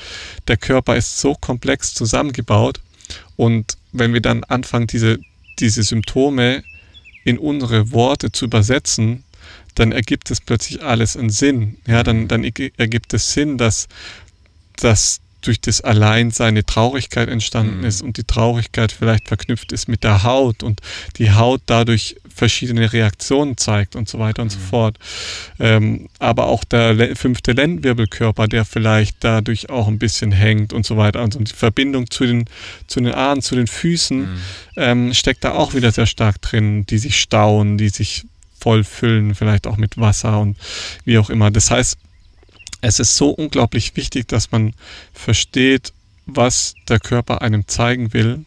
[0.49, 2.81] der Körper ist so komplex zusammengebaut.
[3.37, 5.19] Und wenn wir dann anfangen, diese,
[5.59, 6.65] diese Symptome
[7.25, 9.25] in unsere Worte zu übersetzen,
[9.75, 11.77] dann ergibt es plötzlich alles einen Sinn.
[11.87, 12.29] Ja, dann, mhm.
[12.29, 13.89] dann ergibt es Sinn, dass,
[14.77, 17.85] dass durch das Alleinsein eine Traurigkeit entstanden mhm.
[17.85, 20.81] ist und die Traurigkeit vielleicht verknüpft ist mit der Haut und
[21.19, 24.59] die Haut dadurch verschiedene Reaktionen zeigt und so weiter und mhm.
[24.59, 24.99] so fort.
[25.61, 30.97] Ähm, aber auch der fünfte Lendenwirbelkörper, der vielleicht dadurch auch ein bisschen hängt und so
[30.97, 31.21] weiter.
[31.21, 32.47] Also die Verbindung zu den,
[32.87, 34.39] zu den Armen, zu den Füßen mhm.
[34.77, 38.25] ähm, steckt da auch wieder sehr stark drin, die sich stauen, die sich
[38.59, 40.57] voll füllen, vielleicht auch mit Wasser und
[41.05, 41.51] wie auch immer.
[41.51, 41.99] Das heißt,
[42.81, 44.75] es ist so unglaublich wichtig, dass man
[45.13, 45.93] versteht,
[46.27, 48.45] was der Körper einem zeigen will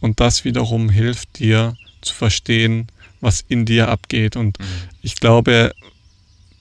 [0.00, 2.88] und das wiederum hilft dir zu verstehen,
[3.24, 4.36] was in dir abgeht.
[4.36, 4.64] Und mhm.
[5.02, 5.72] ich glaube,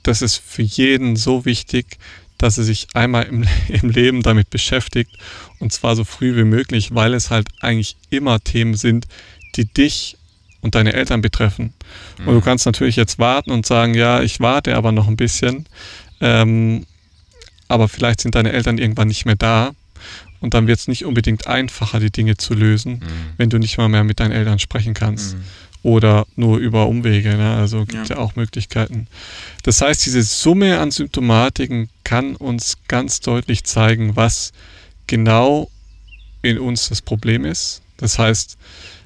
[0.02, 1.98] das ist für jeden so wichtig,
[2.38, 5.12] dass er sich einmal im, im, Leben damit beschäftigt
[5.60, 9.08] und zwar so früh wie möglich, weil es halt eigentlich immer Themen sind,
[9.56, 10.18] die dich
[10.62, 11.74] und deine Eltern betreffen.
[12.18, 12.28] Mhm.
[12.28, 12.44] Und du mhm.
[12.44, 15.68] kannst natürlich jetzt warten und sagen, ja, ich warte aber noch ein bisschen.
[16.22, 16.86] Ähm,
[17.68, 19.72] aber vielleicht sind deine Eltern irgendwann nicht mehr da
[20.40, 23.02] und dann wird es nicht unbedingt einfacher, die Dinge zu lösen, mhm.
[23.38, 25.38] wenn du nicht mal mehr mit deinen Eltern sprechen kannst.
[25.38, 25.44] Mhm.
[25.84, 27.36] Oder nur über Umwege.
[27.36, 27.56] Ne?
[27.56, 28.16] Also gibt ja.
[28.16, 29.08] ja auch Möglichkeiten.
[29.64, 34.54] Das heißt, diese Summe an Symptomatiken kann uns ganz deutlich zeigen, was
[35.08, 35.70] genau
[36.42, 37.82] in uns das Problem ist.
[37.98, 38.58] Das heißt,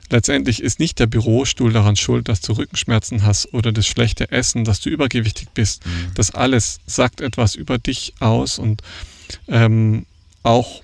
[0.09, 4.63] Letztendlich ist nicht der Bürostuhl daran schuld, dass du Rückenschmerzen hast oder das schlechte Essen,
[4.63, 5.85] dass du übergewichtig bist.
[5.85, 6.11] Mhm.
[6.15, 8.81] Das alles sagt etwas über dich aus und
[9.49, 10.05] ähm,
[10.43, 10.81] auch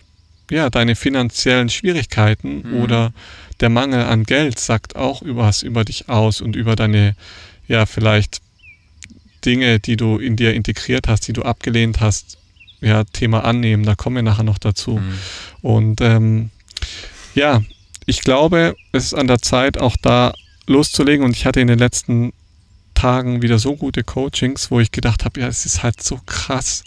[0.52, 2.82] ja, deine finanziellen Schwierigkeiten mhm.
[2.82, 3.14] oder
[3.62, 7.16] der Mangel an Geld sagt auch was über dich aus und über deine,
[7.68, 8.42] ja, vielleicht
[9.46, 12.38] Dinge, die du in dir integriert hast, die du abgelehnt hast.
[12.82, 14.98] Ja, Thema annehmen, da kommen wir nachher noch dazu.
[14.98, 15.20] Mhm.
[15.62, 16.50] Und ähm,
[17.34, 17.62] ja,
[18.06, 20.34] ich glaube, es ist an der Zeit, auch da
[20.68, 21.26] loszulegen.
[21.26, 22.34] Und ich hatte in den letzten
[22.94, 26.84] Tagen wieder so gute Coachings, wo ich gedacht habe, ja, es ist halt so krass,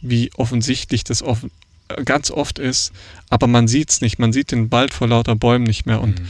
[0.00, 1.50] wie offensichtlich das offen,
[2.04, 2.92] ganz oft ist,
[3.30, 4.18] aber man sieht es nicht.
[4.18, 6.00] Man sieht den Wald vor lauter Bäumen nicht mehr.
[6.00, 6.26] Und mhm.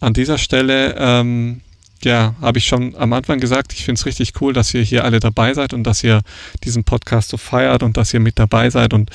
[0.00, 1.60] an dieser Stelle ähm,
[2.04, 5.04] ja, habe ich schon am Anfang gesagt, ich finde es richtig cool, dass ihr hier
[5.04, 6.22] alle dabei seid und dass ihr
[6.64, 8.92] diesen Podcast so feiert und dass ihr mit dabei seid.
[8.92, 9.10] Und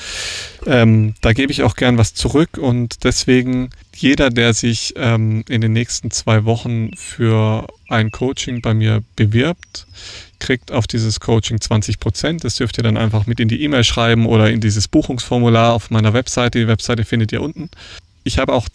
[0.66, 2.56] ähm, da gebe ich auch gern was zurück.
[2.58, 8.74] Und deswegen, jeder, der sich ähm, in den nächsten zwei Wochen für ein Coaching bei
[8.74, 9.86] mir bewirbt,
[10.38, 12.44] kriegt auf dieses Coaching 20 Prozent.
[12.44, 15.90] Das dürft ihr dann einfach mit in die E-Mail schreiben oder in dieses Buchungsformular auf
[15.90, 16.58] meiner Webseite.
[16.58, 17.70] Die Webseite findet ihr unten.
[18.24, 18.68] Ich habe auch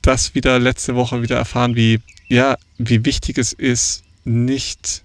[0.00, 2.00] das wieder letzte Woche wieder erfahren, wie
[2.32, 5.02] ja, wie wichtig es ist, nicht,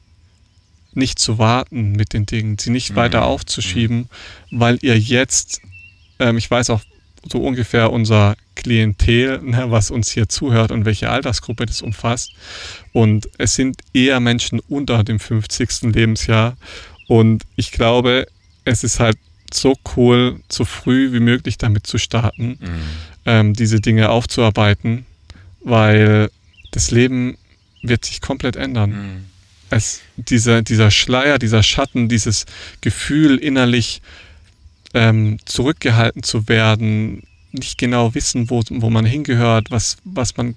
[0.93, 2.95] nicht zu warten mit den Dingen, sie nicht mhm.
[2.95, 4.10] weiter aufzuschieben,
[4.49, 4.60] mhm.
[4.60, 5.62] weil ihr jetzt,
[6.19, 6.81] ähm, ich weiß auch
[7.31, 12.33] so ungefähr unser Klientel, ne, was uns hier zuhört und welche Altersgruppe das umfasst.
[12.93, 15.93] Und es sind eher Menschen unter dem 50.
[15.93, 16.57] Lebensjahr.
[17.07, 18.27] Und ich glaube,
[18.65, 19.17] es ist halt
[19.53, 22.81] so cool, so früh wie möglich damit zu starten, mhm.
[23.25, 25.05] ähm, diese Dinge aufzuarbeiten,
[25.63, 26.29] weil
[26.71, 27.37] das Leben
[27.81, 28.89] wird sich komplett ändern.
[28.89, 29.25] Mhm.
[29.69, 32.45] Es, dieser, dieser Schleier, dieser Schatten, dieses
[32.81, 34.01] Gefühl innerlich
[34.93, 40.56] ähm, zurückgehalten zu werden, nicht genau wissen, wo, wo man hingehört, was, was man.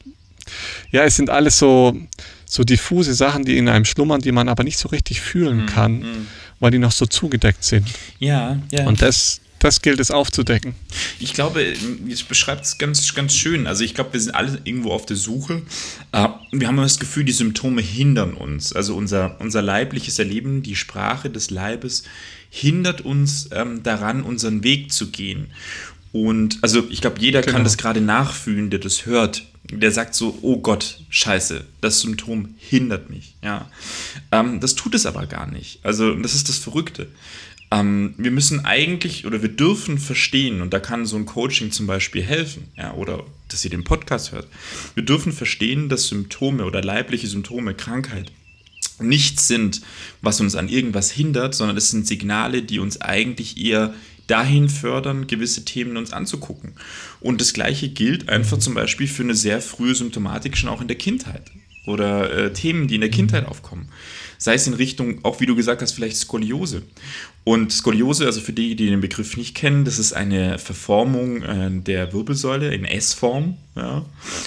[0.91, 1.97] Ja, es sind alles so,
[2.45, 5.67] so diffuse Sachen, die in einem schlummern, die man aber nicht so richtig fühlen mhm.
[5.67, 6.27] kann, mhm.
[6.59, 7.87] weil die noch so zugedeckt sind.
[8.19, 8.87] Ja, ja.
[8.87, 10.75] Und das, das gilt es aufzudecken.
[11.21, 13.67] Ich glaube, ich beschreibt es ganz, ganz schön.
[13.67, 15.63] Also ich glaube, wir sind alle irgendwo auf der Suche.
[16.13, 18.73] Äh, wir haben das Gefühl, die Symptome hindern uns.
[18.73, 22.05] Also unser, unser leibliches Erleben, die Sprache des Leibes
[22.51, 25.47] hindert uns ähm, daran, unseren Weg zu gehen.
[26.13, 27.55] Und also ich glaube, jeder genau.
[27.55, 29.45] kann das gerade nachfühlen, der das hört.
[29.71, 33.37] Der sagt so, oh Gott, scheiße, das Symptom hindert mich.
[33.43, 33.71] Ja,
[34.33, 35.79] ähm, das tut es aber gar nicht.
[35.85, 37.07] Also das ist das Verrückte.
[37.71, 41.87] Ähm, wir müssen eigentlich oder wir dürfen verstehen, und da kann so ein Coaching zum
[41.87, 44.49] Beispiel helfen, ja, oder dass ihr den Podcast hört.
[44.95, 48.33] Wir dürfen verstehen, dass Symptome oder leibliche Symptome, Krankheit,
[49.01, 49.81] nichts sind,
[50.23, 53.95] was uns an irgendwas hindert, sondern es sind Signale, die uns eigentlich eher
[54.27, 56.75] dahin fördern, gewisse Themen uns anzugucken.
[57.21, 60.89] Und das Gleiche gilt einfach zum Beispiel für eine sehr frühe Symptomatik schon auch in
[60.89, 61.51] der Kindheit
[61.87, 63.89] oder äh, Themen, die in der Kindheit aufkommen
[64.41, 66.83] sei es in Richtung, auch wie du gesagt hast, vielleicht Skoliose.
[67.45, 71.71] Und Skoliose, also für die, die den Begriff nicht kennen, das ist eine Verformung äh,
[71.71, 73.59] der Wirbelsäule in S-Form.
[73.77, 74.07] Ja?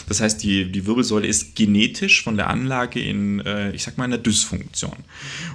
[0.10, 4.06] Das heißt, die, die Wirbelsäule ist genetisch von der Anlage in, äh, ich sag mal,
[4.06, 4.98] einer Dysfunktion.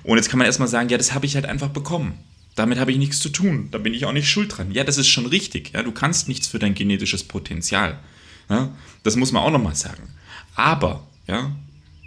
[0.04, 2.14] Und jetzt kann man erstmal sagen, ja, das habe ich halt einfach bekommen.
[2.54, 3.68] Damit habe ich nichts zu tun.
[3.72, 4.70] Da bin ich auch nicht schuld dran.
[4.70, 5.72] Ja, das ist schon richtig.
[5.74, 5.82] Ja?
[5.82, 7.98] Du kannst nichts für dein genetisches Potenzial.
[8.48, 8.72] Ja?
[9.02, 10.14] Das muss man auch nochmal sagen.
[10.54, 11.56] Aber, ja,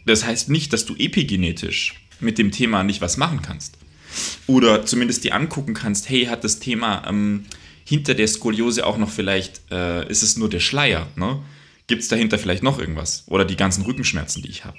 [0.06, 3.78] das heißt nicht, dass du epigenetisch mit dem Thema nicht was machen kannst.
[4.48, 7.46] Oder zumindest dir angucken kannst, hey, hat das Thema ähm,
[7.86, 11.40] hinter der Skoliose auch noch vielleicht, äh, ist es nur der Schleier, ne?
[11.88, 13.26] Gibt es dahinter vielleicht noch irgendwas?
[13.28, 14.78] Oder die ganzen Rückenschmerzen, die ich habe.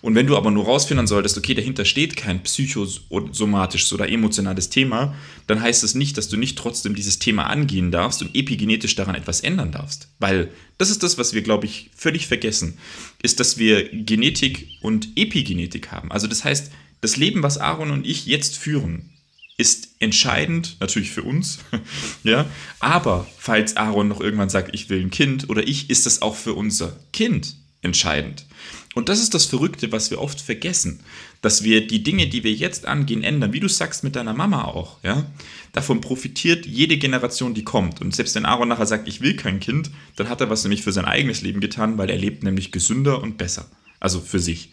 [0.00, 5.16] Und wenn du aber nur rausfinden solltest, okay, dahinter steht kein psychosomatisches oder emotionales Thema,
[5.48, 9.16] dann heißt das nicht, dass du nicht trotzdem dieses Thema angehen darfst und epigenetisch daran
[9.16, 10.06] etwas ändern darfst.
[10.20, 12.78] Weil das ist das, was wir, glaube ich, völlig vergessen,
[13.22, 16.12] ist, dass wir Genetik und Epigenetik haben.
[16.12, 16.70] Also das heißt,
[17.02, 19.10] das Leben, was Aaron und ich jetzt führen,
[19.58, 21.58] ist entscheidend, natürlich für uns,
[22.24, 22.46] ja,
[22.80, 26.36] aber falls Aaron noch irgendwann sagt, ich will ein Kind oder ich, ist das auch
[26.36, 28.46] für unser Kind entscheidend.
[28.94, 31.00] Und das ist das Verrückte, was wir oft vergessen,
[31.40, 34.64] dass wir die Dinge, die wir jetzt angehen, ändern, wie du sagst mit deiner Mama
[34.64, 35.26] auch, ja.
[35.72, 38.00] Davon profitiert jede Generation, die kommt.
[38.00, 40.82] Und selbst wenn Aaron nachher sagt, ich will kein Kind, dann hat er was nämlich
[40.82, 43.70] für sein eigenes Leben getan, weil er lebt nämlich gesünder und besser.
[44.02, 44.70] Also für sich.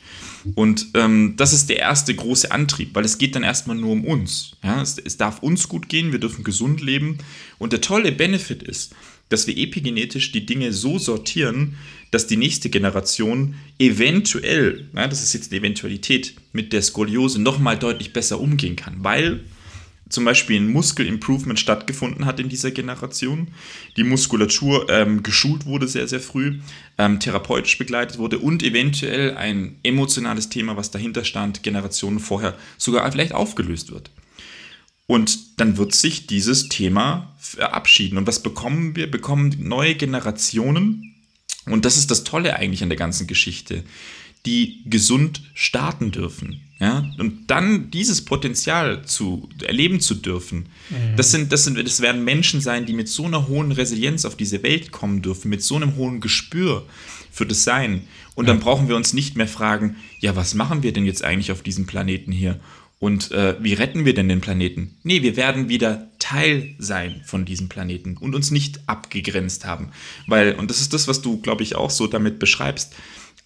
[0.56, 4.04] Und ähm, das ist der erste große Antrieb, weil es geht dann erstmal nur um
[4.04, 4.54] uns.
[4.64, 4.82] Ja?
[4.82, 7.20] Es, es darf uns gut gehen, wir dürfen gesund leben.
[7.60, 8.96] Und der tolle Benefit ist,
[9.30, 11.76] dass wir epigenetisch die Dinge so sortieren,
[12.10, 17.78] dass die nächste Generation eventuell, ja, das ist jetzt eine Eventualität, mit der Skoliose nochmal
[17.78, 19.42] deutlich besser umgehen kann, weil
[20.10, 23.50] zum Beispiel ein Muskelimprovement stattgefunden hat in dieser Generation,
[23.96, 26.60] die Muskulatur ähm, geschult wurde sehr, sehr früh,
[26.98, 33.10] ähm, therapeutisch begleitet wurde und eventuell ein emotionales Thema, was dahinter stand, Generationen vorher sogar
[33.12, 34.10] vielleicht aufgelöst wird.
[35.06, 38.18] Und dann wird sich dieses Thema verabschieden.
[38.18, 39.10] Und was bekommen wir?
[39.10, 41.16] Bekommen neue Generationen.
[41.66, 43.84] Und das ist das Tolle eigentlich an der ganzen Geschichte
[44.46, 46.62] die gesund starten dürfen.
[46.82, 51.18] Ja, und dann dieses Potenzial zu erleben zu dürfen, mhm.
[51.18, 54.38] das sind, das sind, das werden Menschen sein, die mit so einer hohen Resilienz auf
[54.38, 56.86] diese Welt kommen dürfen, mit so einem hohen Gespür
[57.32, 58.04] für das Sein.
[58.34, 61.52] Und dann brauchen wir uns nicht mehr fragen, ja, was machen wir denn jetzt eigentlich
[61.52, 62.58] auf diesem Planeten hier?
[63.00, 64.98] Und äh, wie retten wir denn den Planeten?
[65.04, 69.90] Nee, wir werden wieder Teil sein von diesem Planeten und uns nicht abgegrenzt haben.
[70.28, 72.94] Weil, und das ist das, was du, glaube ich, auch so damit beschreibst,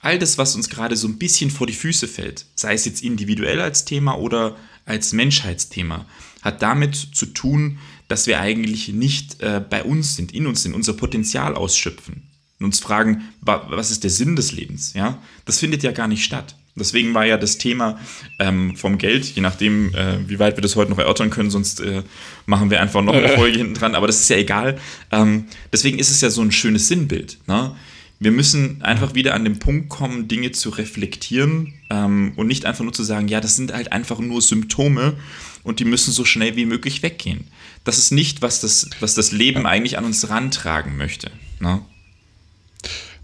[0.04, 3.04] all das, was uns gerade so ein bisschen vor die Füße fällt, sei es jetzt
[3.04, 6.06] individuell als Thema oder als Menschheitsthema,
[6.42, 10.76] hat damit zu tun, dass wir eigentlich nicht äh, bei uns sind, in uns sind,
[10.76, 12.24] unser Potenzial ausschöpfen
[12.60, 14.94] und uns fragen, was ist der Sinn des Lebens?
[14.94, 16.56] Ja, das findet ja gar nicht statt.
[16.76, 18.00] Deswegen war ja das Thema
[18.40, 21.80] ähm, vom Geld, je nachdem, äh, wie weit wir das heute noch erörtern können, sonst
[21.80, 22.02] äh,
[22.46, 24.80] machen wir einfach noch eine Folge hinten dran, aber das ist ja egal.
[25.12, 27.38] Ähm, deswegen ist es ja so ein schönes Sinnbild.
[27.48, 27.76] Ne?
[28.24, 32.84] Wir müssen einfach wieder an den Punkt kommen, Dinge zu reflektieren ähm, und nicht einfach
[32.84, 35.16] nur zu sagen, ja, das sind halt einfach nur Symptome
[35.64, 37.48] und die müssen so schnell wie möglich weggehen.
[37.84, 41.32] Das ist nicht, was das, was das Leben eigentlich an uns rantragen möchte.
[41.60, 41.82] Ne?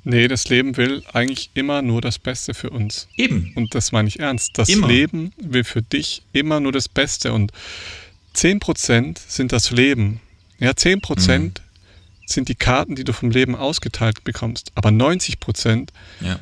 [0.04, 3.08] Nee, das Leben will eigentlich immer nur das Beste für uns.
[3.16, 3.52] Eben.
[3.56, 4.58] Und das meine ich ernst.
[4.58, 4.88] Das immer.
[4.88, 7.34] Leben will für dich immer nur das Beste.
[7.34, 7.52] Und
[8.36, 10.22] 10% sind das Leben.
[10.60, 11.54] Ja, 10% mhm
[12.32, 14.72] sind die Karten, die du vom Leben ausgeteilt bekommst.
[14.76, 16.39] Aber 90 Prozent ja.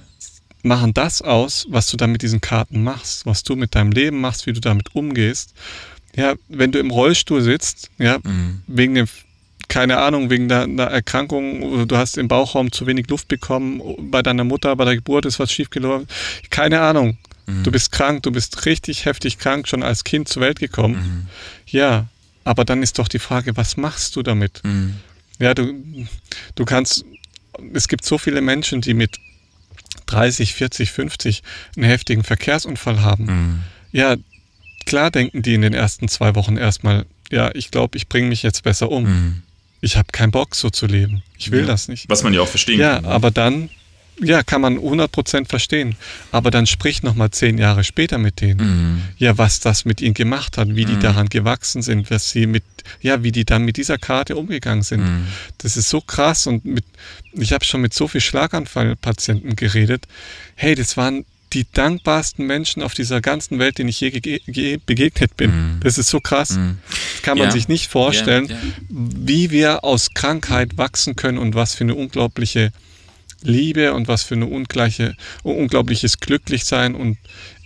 [0.63, 4.19] machen das aus, was du dann mit diesen Karten machst, was du mit deinem Leben
[4.19, 5.54] machst, wie du damit umgehst.
[6.15, 8.62] Ja, wenn du im Rollstuhl sitzt, ja, mhm.
[8.65, 9.08] wegen dem,
[9.67, 14.43] keine Ahnung, wegen einer Erkrankung, du hast im Bauchraum zu wenig Luft bekommen, bei deiner
[14.43, 16.08] Mutter, bei der Geburt ist was schiefgelaufen,
[16.50, 17.17] keine Ahnung.
[17.45, 17.63] Mhm.
[17.63, 20.95] Du bist krank, du bist richtig heftig krank, schon als Kind zur Welt gekommen.
[20.95, 21.28] Mhm.
[21.67, 22.08] Ja,
[22.43, 24.62] aber dann ist doch die Frage, was machst du damit?
[24.63, 24.95] Mhm.
[25.39, 25.73] Ja, du,
[26.56, 27.06] du kannst,
[27.73, 29.19] es gibt so viele Menschen, die mit
[30.08, 31.43] 30, 40, 50
[31.76, 33.26] einen heftigen Verkehrsunfall haben.
[33.26, 33.63] Mhm.
[33.91, 34.15] Ja,
[34.86, 38.43] klar denken die in den ersten zwei Wochen erstmal, ja, ich glaube, ich bringe mich
[38.43, 39.04] jetzt besser um.
[39.04, 39.43] Mhm.
[39.80, 41.21] Ich habe keinen Bock, so zu leben.
[41.38, 41.67] Ich will ja.
[41.67, 42.10] das nicht.
[42.10, 43.04] Was man ja auch verstehen ja, kann.
[43.04, 43.15] Ja, ne?
[43.15, 43.69] aber dann
[44.21, 45.95] ja, kann man 100% verstehen.
[46.32, 48.60] Aber dann sprich nochmal zehn Jahre später mit denen.
[48.60, 49.01] Mhm.
[49.17, 50.89] Ja, was das mit ihnen gemacht hat, wie mhm.
[50.89, 52.63] die daran gewachsen sind, was sie mit,
[53.01, 55.03] ja, wie die dann mit dieser Karte umgegangen sind.
[55.03, 55.27] Mhm.
[55.60, 56.86] Das ist so krass und mit,
[57.34, 60.08] ich habe schon mit so vielen Schlaganfallpatienten geredet.
[60.56, 65.51] Hey, das waren die dankbarsten Menschen auf dieser ganzen Welt, denen ich je begegnet bin.
[65.51, 65.80] Mhm.
[65.82, 66.51] Das ist so krass.
[66.51, 66.80] Mhm.
[66.89, 67.51] Das kann man ja.
[67.51, 68.62] sich nicht vorstellen, ja, ja.
[68.89, 72.71] wie wir aus Krankheit wachsen können und was für eine unglaubliche
[73.41, 77.17] Liebe und was für eine ungleiche, unglaubliches Glücklichsein und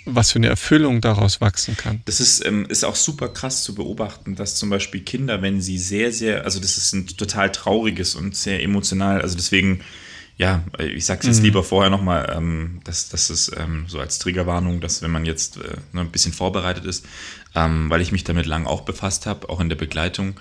[0.05, 2.01] was für eine Erfüllung daraus wachsen kann.
[2.05, 5.77] Das ist, ähm, ist auch super krass zu beobachten, dass zum Beispiel Kinder, wenn sie
[5.77, 9.81] sehr, sehr, also das ist ein total trauriges und sehr emotional, also deswegen,
[10.37, 11.45] ja, ich sag's jetzt mhm.
[11.45, 15.57] lieber vorher nochmal, ähm, dass das ist ähm, so als Triggerwarnung, dass wenn man jetzt
[15.57, 17.05] äh, ne, ein bisschen vorbereitet ist,
[17.53, 20.39] ähm, weil ich mich damit lang auch befasst habe, auch in der Begleitung,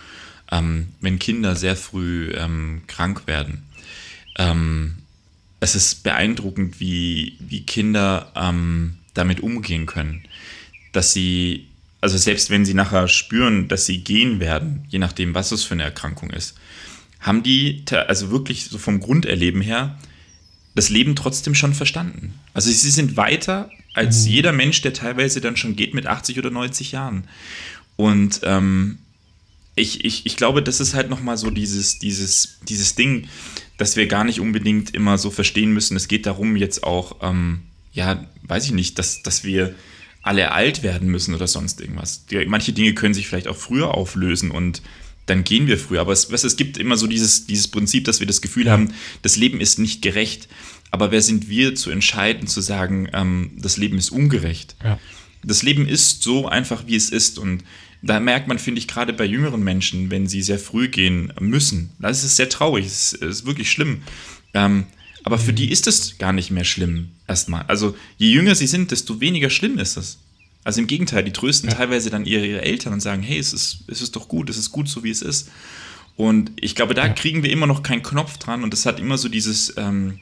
[0.50, 3.64] ähm, wenn Kinder sehr früh ähm, krank werden,
[4.38, 4.96] ähm,
[5.60, 10.24] es ist beeindruckend, wie, wie Kinder ähm, damit umgehen können.
[10.92, 11.68] Dass sie,
[12.00, 15.74] also selbst wenn sie nachher spüren, dass sie gehen werden, je nachdem, was es für
[15.74, 16.56] eine Erkrankung ist,
[17.20, 19.98] haben die, also wirklich so vom Grunderleben her,
[20.74, 22.34] das Leben trotzdem schon verstanden.
[22.54, 24.30] Also sie sind weiter als mhm.
[24.30, 27.24] jeder Mensch, der teilweise dann schon geht mit 80 oder 90 Jahren.
[27.96, 28.98] Und ähm,
[29.80, 33.28] ich, ich, ich glaube, das ist halt nochmal so dieses, dieses, dieses Ding,
[33.78, 35.96] dass wir gar nicht unbedingt immer so verstehen müssen.
[35.96, 37.62] Es geht darum, jetzt auch, ähm,
[37.92, 39.74] ja, weiß ich nicht, dass, dass wir
[40.22, 42.26] alle alt werden müssen oder sonst irgendwas.
[42.26, 44.82] Die, manche Dinge können sich vielleicht auch früher auflösen und
[45.26, 46.00] dann gehen wir früher.
[46.00, 49.36] Aber es, es gibt immer so dieses, dieses Prinzip, dass wir das Gefühl haben, das
[49.36, 50.48] Leben ist nicht gerecht.
[50.90, 54.76] Aber wer sind wir zu entscheiden, zu sagen, ähm, das Leben ist ungerecht?
[54.82, 54.98] Ja.
[55.42, 57.38] Das Leben ist so einfach, wie es ist.
[57.38, 57.64] Und
[58.02, 61.90] da merkt man, finde ich, gerade bei jüngeren Menschen, wenn sie sehr früh gehen müssen,
[61.98, 64.02] das ist sehr traurig, das ist, wirklich schlimm.
[64.54, 64.84] Ähm,
[65.22, 67.62] aber für die ist es gar nicht mehr schlimm, erstmal.
[67.62, 70.18] Also je jünger sie sind, desto weniger schlimm ist es.
[70.64, 71.76] Also im Gegenteil, die trösten ja.
[71.76, 74.56] teilweise dann ihre, ihre, Eltern und sagen, hey, es ist, es ist doch gut, es
[74.56, 75.50] ist gut so, wie es ist.
[76.16, 77.12] Und ich glaube, da ja.
[77.12, 80.20] kriegen wir immer noch keinen Knopf dran und das hat immer so dieses, ähm,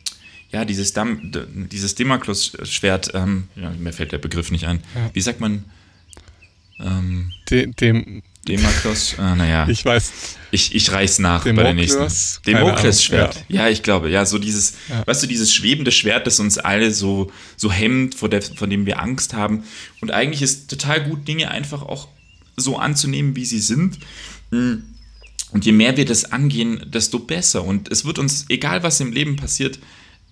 [0.50, 1.32] ja, dieses, Dam
[1.70, 4.80] dieses Damoklus-Schwert, ähm, ja, mir fällt der Begriff nicht ein.
[5.12, 5.64] Wie sagt man?
[6.80, 8.22] Ähm, De, dem.
[8.46, 9.68] Demaklos, ah, naja.
[9.70, 10.12] Ich weiß.
[10.50, 12.42] Ich, ich reich's nach Demokles, bei der nächsten.
[12.46, 13.44] Demokles-Schwert.
[13.48, 13.64] Ja.
[13.64, 13.68] ja.
[13.68, 15.06] ich glaube, ja, so dieses, ja.
[15.06, 18.86] weißt du, dieses schwebende Schwert, das uns alle so, so hemmt, vor, der, vor dem
[18.86, 19.64] wir Angst haben.
[20.00, 22.08] Und eigentlich ist total gut, Dinge einfach auch
[22.56, 23.98] so anzunehmen, wie sie sind.
[24.50, 24.84] Hm.
[25.50, 27.64] Und je mehr wir das angehen, desto besser.
[27.64, 29.80] Und es wird uns, egal was im Leben passiert, äh,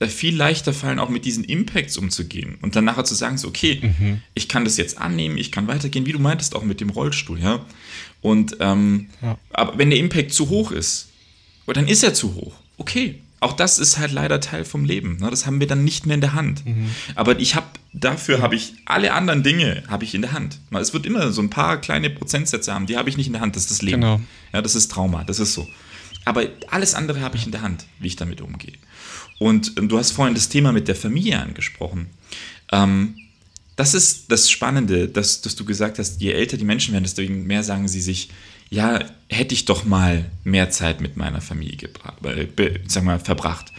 [0.01, 3.81] viel leichter fallen, auch mit diesen Impacts umzugehen und dann nachher zu sagen, so, okay,
[3.83, 4.21] mhm.
[4.35, 7.41] ich kann das jetzt annehmen, ich kann weitergehen, wie du meintest, auch mit dem Rollstuhl,
[7.41, 7.65] ja.
[8.21, 9.39] Und ähm, ja.
[9.51, 11.09] aber wenn der Impact zu hoch ist,
[11.67, 12.55] dann ist er zu hoch.
[12.77, 15.19] Okay, auch das ist halt leider Teil vom Leben.
[15.19, 15.31] Ne?
[15.31, 16.65] Das haben wir dann nicht mehr in der Hand.
[16.67, 16.91] Mhm.
[17.15, 20.59] Aber ich habe dafür habe ich alle anderen Dinge habe ich in der Hand.
[20.73, 23.43] Es wird immer so ein paar kleine Prozentsätze haben, die habe ich nicht in der
[23.43, 23.57] Hand.
[23.57, 24.01] Das ist das Leben.
[24.01, 24.21] Genau.
[24.53, 25.25] Ja, das ist Trauma.
[25.25, 25.69] Das ist so.
[26.25, 28.73] Aber alles andere habe ich in der Hand, wie ich damit umgehe.
[29.39, 32.07] Und ähm, du hast vorhin das Thema mit der Familie angesprochen.
[32.73, 33.17] Ähm,
[33.77, 37.23] das ist das Spannende, dass, dass, du gesagt hast, je älter die Menschen werden, desto
[37.23, 38.31] mehr sagen sie sich,
[38.71, 41.89] ja, hätte ich doch mal mehr Zeit mit meiner Familie
[42.25, 43.73] äh, sag mal, verbracht.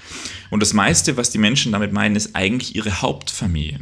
[0.49, 3.79] Und das meiste, was die Menschen damit meinen, ist eigentlich ihre Hauptfamilie.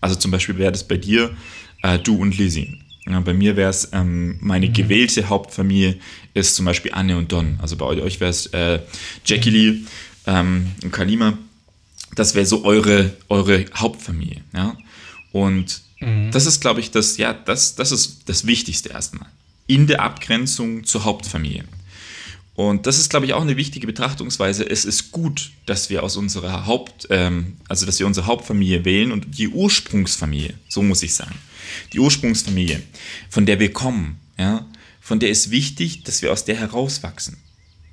[0.00, 1.36] Also zum Beispiel wäre das bei dir
[1.82, 2.78] äh, du und Lizzie.
[3.06, 4.74] Ja, bei mir wäre es ähm, meine mhm.
[4.74, 5.98] gewählte Hauptfamilie
[6.34, 7.58] ist zum Beispiel Anne und Don.
[7.60, 8.80] Also bei euch wäre es äh,
[9.24, 9.74] Jackie Lee
[10.28, 11.36] ähm, und Kalima.
[12.14, 14.42] Das wäre so eure, eure Hauptfamilie.
[14.54, 14.76] Ja?
[15.32, 16.30] Und mhm.
[16.30, 19.28] das ist, glaube ich, das, ja, das, das ist das Wichtigste erstmal.
[19.66, 21.64] In der Abgrenzung zur Hauptfamilie.
[22.54, 24.68] Und das ist, glaube ich, auch eine wichtige Betrachtungsweise.
[24.68, 29.12] Es ist gut, dass wir aus unserer Haupt, ähm, also dass wir unsere Hauptfamilie wählen
[29.12, 31.36] und die Ursprungsfamilie, so muss ich sagen.
[31.92, 32.82] Die Ursprungsfamilie,
[33.30, 34.66] von der wir kommen, ja,
[35.00, 37.36] von der ist wichtig, dass wir aus der herauswachsen.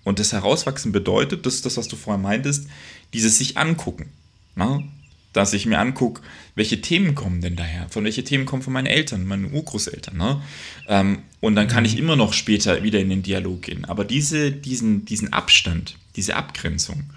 [0.05, 2.69] Und das Herauswachsen bedeutet, das ist das, was du vorher meintest,
[3.13, 4.11] dieses sich angucken.
[4.55, 4.81] Na?
[5.33, 6.21] Dass ich mir angucke,
[6.53, 7.89] welche Themen kommen denn daher?
[7.89, 10.15] Von welche Themen kommen von meinen Eltern, meinen Urgroßeltern?
[10.15, 10.41] Ne?
[10.87, 13.83] Ähm, und dann kann ich immer noch später wieder in den Dialog gehen.
[13.83, 17.09] Aber diese, diesen, diesen Abstand, diese Abgrenzung,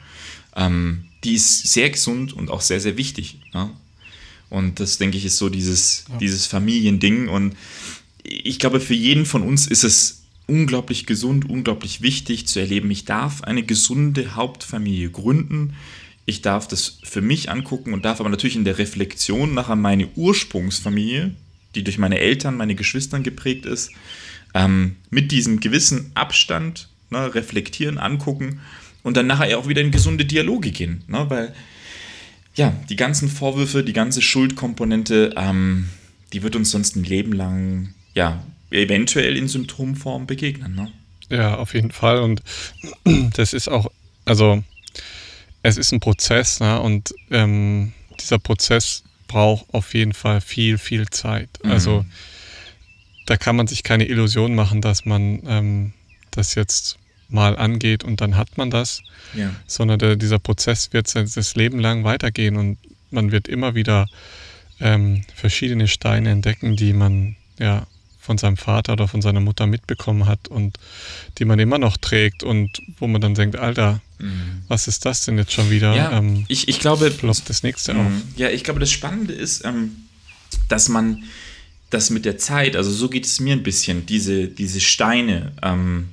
[0.56, 3.38] ähm, die ist sehr gesund und auch sehr, sehr wichtig.
[3.52, 3.70] Ne?
[4.50, 6.16] Und das, denke ich, ist so dieses, ja.
[6.16, 7.28] dieses Familiending.
[7.28, 7.54] Und
[8.24, 10.17] ich glaube, für jeden von uns ist es
[10.48, 12.90] unglaublich gesund, unglaublich wichtig zu erleben.
[12.90, 15.74] Ich darf eine gesunde Hauptfamilie gründen.
[16.26, 20.08] Ich darf das für mich angucken und darf aber natürlich in der Reflexion nachher meine
[20.16, 21.34] Ursprungsfamilie,
[21.74, 23.92] die durch meine Eltern, meine Geschwistern geprägt ist,
[24.54, 28.60] ähm, mit diesem gewissen Abstand ne, reflektieren, angucken
[29.02, 31.04] und dann nachher auch wieder in gesunde Dialoge gehen.
[31.06, 31.54] Ne, weil
[32.54, 35.88] ja, die ganzen Vorwürfe, die ganze Schuldkomponente, ähm,
[36.32, 40.74] die wird uns sonst ein Leben lang ja, eventuell in Symptomform begegnen.
[40.74, 40.92] Ne?
[41.30, 42.20] Ja, auf jeden Fall.
[42.20, 42.42] Und
[43.34, 43.90] das ist auch,
[44.24, 44.62] also
[45.62, 46.80] es ist ein Prozess, ne?
[46.80, 51.50] und ähm, dieser Prozess braucht auf jeden Fall viel, viel Zeit.
[51.62, 51.70] Mhm.
[51.70, 52.04] Also
[53.26, 55.92] da kann man sich keine Illusion machen, dass man ähm,
[56.30, 56.98] das jetzt
[57.28, 59.02] mal angeht und dann hat man das,
[59.34, 59.54] ja.
[59.66, 62.78] sondern der, dieser Prozess wird das Leben lang weitergehen und
[63.10, 64.06] man wird immer wieder
[64.80, 67.86] ähm, verschiedene Steine entdecken, die man ja
[68.28, 70.78] von seinem Vater oder von seiner Mutter mitbekommen hat und
[71.38, 74.64] die man immer noch trägt und wo man dann denkt, Alter, mhm.
[74.68, 75.96] was ist das denn jetzt schon wieder?
[75.96, 78.00] Ja, ähm, ich, ich glaube, ploppt das nächste mhm.
[78.00, 78.12] auf.
[78.36, 79.92] Ja, ich glaube, das Spannende ist, ähm,
[80.68, 81.24] dass man
[81.88, 86.10] das mit der Zeit, also so geht es mir ein bisschen, diese, diese Steine ähm,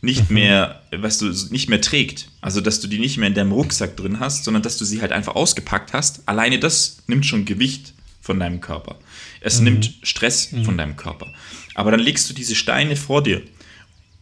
[0.00, 0.36] nicht mhm.
[0.36, 2.30] mehr, was du nicht mehr trägt.
[2.40, 5.02] Also, dass du die nicht mehr in deinem Rucksack drin hast, sondern dass du sie
[5.02, 6.26] halt einfach ausgepackt hast.
[6.26, 7.92] Alleine das nimmt schon Gewicht
[8.22, 8.96] von deinem Körper.
[9.40, 9.64] Es mhm.
[9.64, 10.64] nimmt Stress mhm.
[10.64, 11.32] von deinem Körper.
[11.74, 13.42] Aber dann legst du diese Steine vor dir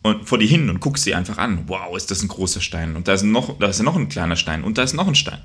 [0.02, 1.64] und vor dir hin und guckst sie einfach an.
[1.66, 2.96] Wow, ist das ein großer Stein.
[2.96, 5.14] Und da ist noch, da ist noch ein kleiner Stein und da ist noch ein
[5.14, 5.40] Stein.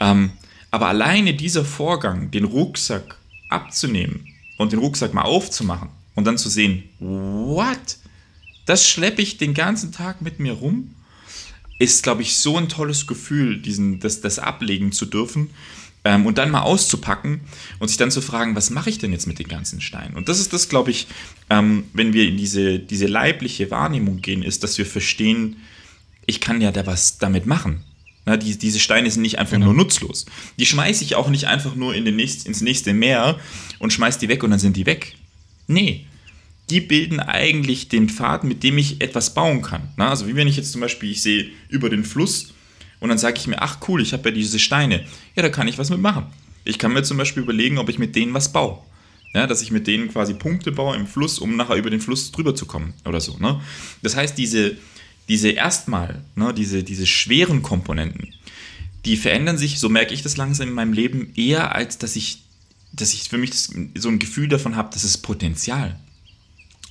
[0.00, 0.32] Ähm,
[0.70, 3.16] aber alleine dieser Vorgang, den Rucksack
[3.48, 4.26] abzunehmen
[4.58, 7.96] und den Rucksack mal aufzumachen und dann zu sehen, what?
[8.66, 10.94] Das schleppe ich den ganzen Tag mit mir rum,
[11.78, 15.50] ist, glaube ich, so ein tolles Gefühl, diesen, das, das ablegen zu dürfen
[16.08, 17.42] ähm, und dann mal auszupacken
[17.80, 20.16] und sich dann zu fragen, was mache ich denn jetzt mit den ganzen Steinen?
[20.16, 21.06] Und das ist das, glaube ich,
[21.50, 25.56] ähm, wenn wir in diese, diese leibliche Wahrnehmung gehen, ist, dass wir verstehen,
[26.24, 27.84] ich kann ja da was damit machen.
[28.24, 29.66] Na, die, diese Steine sind nicht einfach genau.
[29.66, 30.24] nur nutzlos.
[30.58, 33.38] Die schmeiße ich auch nicht einfach nur in den nächst, ins nächste Meer
[33.78, 35.14] und schmeiße die weg und dann sind die weg.
[35.66, 36.06] Nee,
[36.70, 39.90] die bilden eigentlich den Pfad, mit dem ich etwas bauen kann.
[39.98, 42.54] Na, also wie wenn ich jetzt zum Beispiel, ich sehe über den Fluss
[43.00, 45.04] und dann sage ich mir, ach cool, ich habe ja diese Steine.
[45.36, 46.26] Ja, da kann ich was mitmachen.
[46.64, 48.78] Ich kann mir zum Beispiel überlegen, ob ich mit denen was baue.
[49.34, 52.32] Ja, dass ich mit denen quasi Punkte baue im Fluss, um nachher über den Fluss
[52.32, 53.36] drüber zu kommen oder so.
[53.38, 53.60] Ne?
[54.02, 54.76] Das heißt, diese,
[55.28, 58.32] diese erstmal, ne, diese, diese schweren Komponenten,
[59.04, 62.42] die verändern sich, so merke ich das langsam in meinem Leben, eher als dass ich,
[62.92, 65.98] dass ich für mich so ein Gefühl davon habe, das ist Potenzial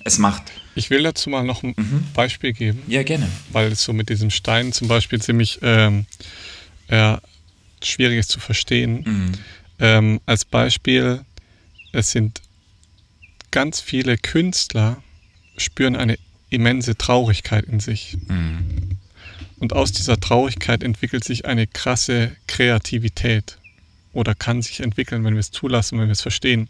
[0.03, 0.43] es macht.
[0.75, 2.03] Ich will dazu mal noch ein mhm.
[2.13, 2.83] Beispiel geben.
[2.87, 3.27] Ja, gerne.
[3.51, 6.05] Weil es so mit diesem Stein zum Beispiel ziemlich ähm,
[6.87, 7.17] äh,
[7.83, 9.03] schwierig ist zu verstehen.
[9.05, 9.31] Mhm.
[9.79, 11.21] Ähm, als Beispiel,
[11.91, 12.41] es sind
[13.51, 15.01] ganz viele Künstler
[15.57, 16.17] spüren eine
[16.49, 18.17] immense Traurigkeit in sich.
[18.27, 18.97] Mhm.
[19.59, 23.57] Und aus dieser Traurigkeit entwickelt sich eine krasse Kreativität
[24.13, 26.69] oder kann sich entwickeln, wenn wir es zulassen, wenn wir es verstehen.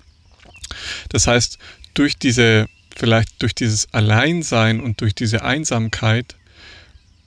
[1.10, 1.58] Das heißt,
[1.94, 2.68] durch diese,
[2.98, 6.36] vielleicht durch dieses Alleinsein und durch diese Einsamkeit,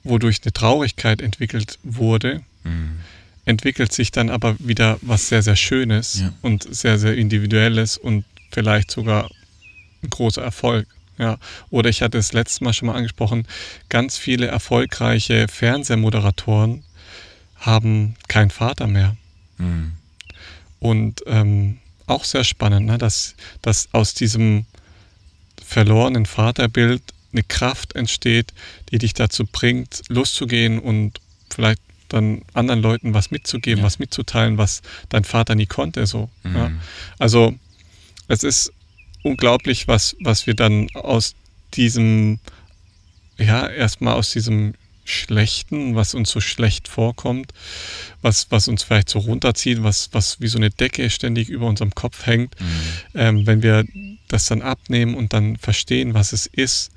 [0.03, 2.99] wodurch eine Traurigkeit entwickelt wurde, mhm.
[3.45, 6.33] entwickelt sich dann aber wieder was sehr, sehr Schönes ja.
[6.41, 9.29] und sehr, sehr Individuelles und vielleicht sogar
[10.03, 10.87] ein großer Erfolg.
[11.17, 11.37] Ja,
[11.69, 13.47] oder ich hatte es letztes Mal schon mal angesprochen,
[13.89, 16.83] ganz viele erfolgreiche Fernsehmoderatoren
[17.57, 19.15] haben keinen Vater mehr.
[19.57, 19.93] Mhm.
[20.79, 22.97] Und ähm, auch sehr spannend, ne?
[22.97, 24.65] dass, dass aus diesem
[25.71, 27.01] verlorenen Vaterbild
[27.31, 28.53] eine Kraft entsteht,
[28.91, 33.85] die dich dazu bringt, loszugehen und vielleicht dann anderen Leuten was mitzugeben, ja.
[33.85, 36.05] was mitzuteilen, was dein Vater nie konnte.
[36.07, 36.29] So.
[36.43, 36.55] Mhm.
[36.55, 36.71] Ja.
[37.19, 37.55] Also
[38.27, 38.73] es ist
[39.23, 41.35] unglaublich, was, was wir dann aus
[41.73, 42.39] diesem,
[43.37, 44.73] ja, erstmal aus diesem
[45.11, 47.53] Schlechten, was uns so schlecht vorkommt,
[48.21, 51.93] was, was uns vielleicht so runterzieht, was, was wie so eine Decke ständig über unserem
[51.93, 52.65] Kopf hängt, mhm.
[53.13, 53.85] ähm, wenn wir
[54.27, 56.91] das dann abnehmen und dann verstehen, was es ist,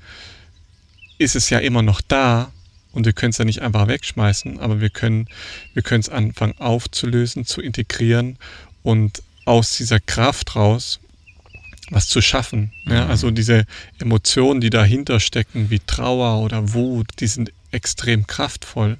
[1.17, 2.51] ist es ja immer noch da
[2.91, 5.27] und wir können es ja nicht einfach wegschmeißen, aber wir können
[5.73, 8.37] wir können es anfangen aufzulösen, zu integrieren
[8.83, 10.99] und aus dieser Kraft raus
[11.91, 12.71] was zu schaffen.
[12.85, 13.05] Ja?
[13.05, 13.11] Mhm.
[13.11, 13.65] Also diese
[13.99, 18.97] Emotionen, die dahinter stecken, wie Trauer oder Wut, die sind extrem kraftvoll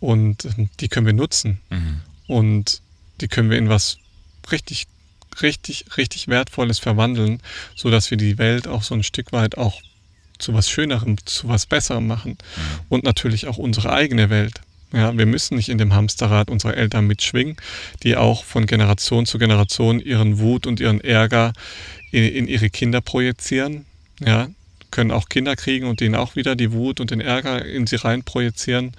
[0.00, 2.00] und ähm, die können wir nutzen mhm.
[2.26, 2.82] und
[3.20, 3.98] die können wir in was
[4.50, 4.86] richtig,
[5.40, 7.40] richtig, richtig Wertvolles verwandeln,
[7.76, 9.80] sodass wir die Welt auch so ein Stück weit auch
[10.38, 12.80] zu was Schönerem, zu was Besserem machen mhm.
[12.88, 14.60] und natürlich auch unsere eigene Welt.
[14.92, 17.56] Ja, wir müssen nicht in dem Hamsterrad unserer Eltern mitschwingen,
[18.02, 21.54] die auch von Generation zu Generation ihren Wut und ihren Ärger
[22.10, 23.86] in, in ihre Kinder projizieren.
[24.20, 24.48] Ja,
[24.92, 27.96] können auch Kinder kriegen und denen auch wieder die Wut und den Ärger in sie
[27.96, 28.92] rein projizieren.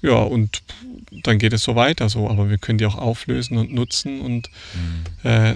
[0.00, 0.62] Ja, und
[1.22, 2.28] dann geht es so weiter so.
[2.28, 5.30] Aber wir können die auch auflösen und nutzen und mhm.
[5.30, 5.54] äh,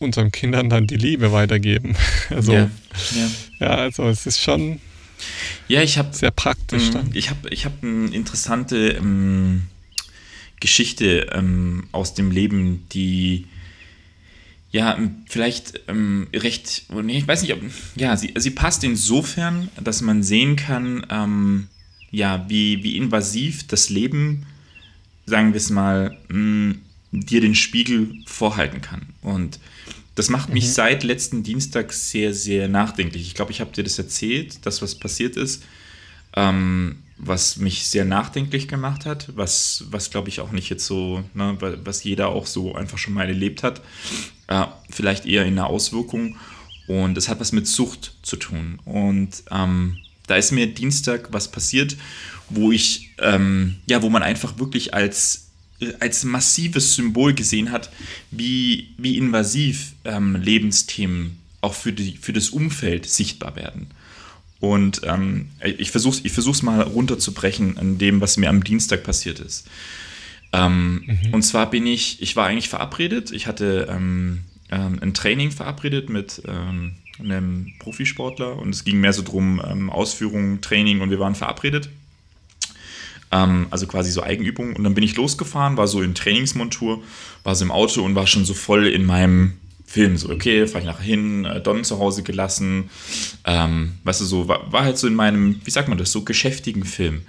[0.00, 1.94] unseren Kindern dann die Liebe weitergeben.
[2.30, 2.70] Also, ja,
[3.14, 3.30] ja.
[3.58, 4.80] ja also es ist schon
[5.68, 6.92] ja, ich habe sehr praktisch.
[6.92, 9.62] Mh, ich habe ich hab eine interessante ähm,
[10.60, 13.46] Geschichte ähm, aus dem Leben, die
[14.72, 17.60] ja vielleicht ähm, recht, ich weiß nicht, ob,
[17.96, 21.68] ja, sie, sie passt insofern, dass man sehen kann, ähm,
[22.10, 24.46] ja, wie, wie invasiv das Leben,
[25.26, 26.74] sagen wir es mal, mh,
[27.12, 29.02] dir den Spiegel vorhalten kann.
[29.22, 29.58] Und
[30.14, 30.72] das macht mich mhm.
[30.72, 33.22] seit letzten Dienstag sehr, sehr nachdenklich.
[33.22, 35.64] Ich glaube, ich habe dir das erzählt, das, was passiert ist,
[36.36, 41.22] ähm, was mich sehr nachdenklich gemacht hat, was, was glaube ich auch nicht jetzt so,
[41.34, 43.82] ne, was jeder auch so einfach schon mal erlebt hat.
[44.48, 46.36] Äh, vielleicht eher in der Auswirkung.
[46.86, 48.80] Und es hat was mit Sucht zu tun.
[48.84, 51.96] Und ähm, da ist mir Dienstag was passiert,
[52.48, 55.46] wo ich, ähm, ja, wo man einfach wirklich als
[55.98, 57.90] als massives Symbol gesehen hat,
[58.30, 63.88] wie, wie invasiv ähm, Lebensthemen auch für, die, für das Umfeld sichtbar werden.
[64.60, 65.48] Und ähm,
[65.78, 69.66] ich versuche es ich versuch's mal runterzubrechen an dem, was mir am Dienstag passiert ist.
[70.52, 71.34] Ähm, mhm.
[71.34, 74.40] Und zwar bin ich, ich war eigentlich verabredet, ich hatte ähm,
[74.70, 79.90] ähm ein Training verabredet mit ähm, einem Profisportler und es ging mehr so drum ähm,
[79.90, 81.88] Ausführung, Training und wir waren verabredet.
[83.32, 84.74] Also quasi so Eigenübungen.
[84.74, 87.00] Und dann bin ich losgefahren, war so in Trainingsmontur,
[87.44, 89.52] war so im Auto und war schon so voll in meinem
[89.90, 90.16] Film.
[90.16, 92.90] So, okay, fahre ich nachher hin, äh, Don zu Hause gelassen.
[93.44, 96.22] Ähm, weißt du, so, war, war, halt so in meinem, wie sagt man das, so
[96.22, 97.22] geschäftigen Film.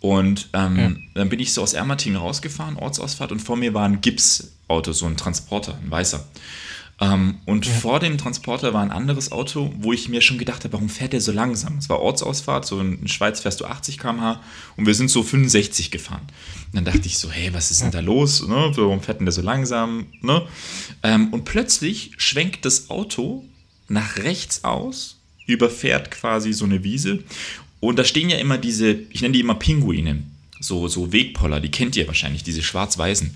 [0.00, 0.92] Und ähm, ja.
[1.14, 5.06] dann bin ich so aus Ermatingen rausgefahren, Ortsausfahrt, und vor mir war ein Gipsauto, so
[5.06, 6.22] ein Transporter, ein weißer.
[7.00, 7.72] Ähm, und ja.
[7.72, 11.12] vor dem Transporter war ein anderes Auto, wo ich mir schon gedacht habe, warum fährt
[11.12, 11.78] der so langsam?
[11.78, 14.40] Es war Ortsausfahrt, so in Schweiz fährst du 80 km/h
[14.76, 16.22] und wir sind so 65 gefahren.
[16.66, 18.46] Und dann dachte ich so, hey, was ist denn da los?
[18.46, 18.72] Ne?
[18.74, 20.06] Warum fährt denn der so langsam?
[20.20, 20.46] Ne?
[21.02, 23.44] Ähm, und plötzlich schwenkt das Auto
[23.88, 25.16] nach rechts aus,
[25.46, 27.24] überfährt quasi so eine Wiese.
[27.80, 30.22] Und da stehen ja immer diese, ich nenne die immer Pinguine,
[30.60, 33.34] so, so Wegpoller, die kennt ihr wahrscheinlich, diese schwarz-weißen.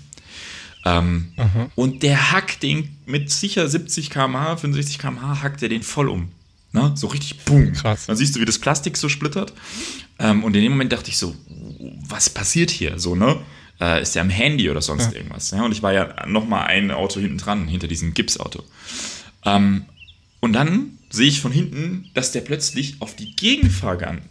[0.85, 1.33] Ähm,
[1.75, 6.29] und der hackt den mit sicher 70 km/h, 65 km/h, hackt er den voll um.
[6.71, 6.91] Ne?
[6.95, 7.73] So richtig boom.
[7.73, 8.05] Krass.
[8.05, 9.53] Dann siehst du, wie das Plastik so splittert.
[10.19, 11.35] Ähm, und in dem Moment dachte ich so,
[12.07, 12.99] was passiert hier?
[12.99, 13.37] So, ne?
[13.81, 15.17] Äh, ist der am Handy oder sonst ja.
[15.17, 15.51] irgendwas?
[15.51, 15.63] Ja?
[15.63, 18.63] Und ich war ja nochmal ein Auto hinten dran, hinter diesem Gipsauto.
[19.45, 19.85] Ähm,
[20.41, 24.21] und dann sehe ich von hinten, dass der plötzlich auf die Gegenfahrbahn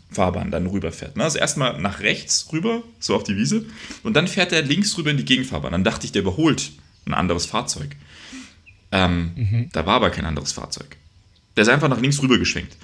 [0.50, 1.16] dann rüberfährt.
[1.16, 1.24] Ne?
[1.24, 3.64] Also erstmal nach rechts rüber, so auf die Wiese,
[4.02, 5.72] und dann fährt er links rüber in die Gegenfahrbahn.
[5.72, 6.70] Dann dachte ich, der überholt
[7.06, 7.96] ein anderes Fahrzeug.
[8.92, 9.68] Ähm, mhm.
[9.72, 10.96] Da war aber kein anderes Fahrzeug.
[11.56, 12.76] Der ist einfach nach links rüber geschwenkt.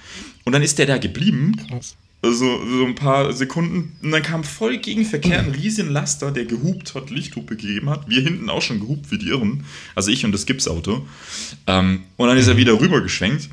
[0.43, 1.55] Und dann ist der da geblieben.
[1.69, 1.95] Krass.
[2.21, 3.95] Also so ein paar Sekunden.
[4.01, 8.09] Und dann kam voll Gegenverkehr, ein riesen Laster, der gehupt hat, Lichthupe gegeben hat.
[8.09, 9.63] Wir hinten auch schon gehupt wie die Irren.
[9.93, 11.07] Also ich und das Gipsauto.
[11.67, 13.49] Ähm, und dann ist er wieder rübergeschwenkt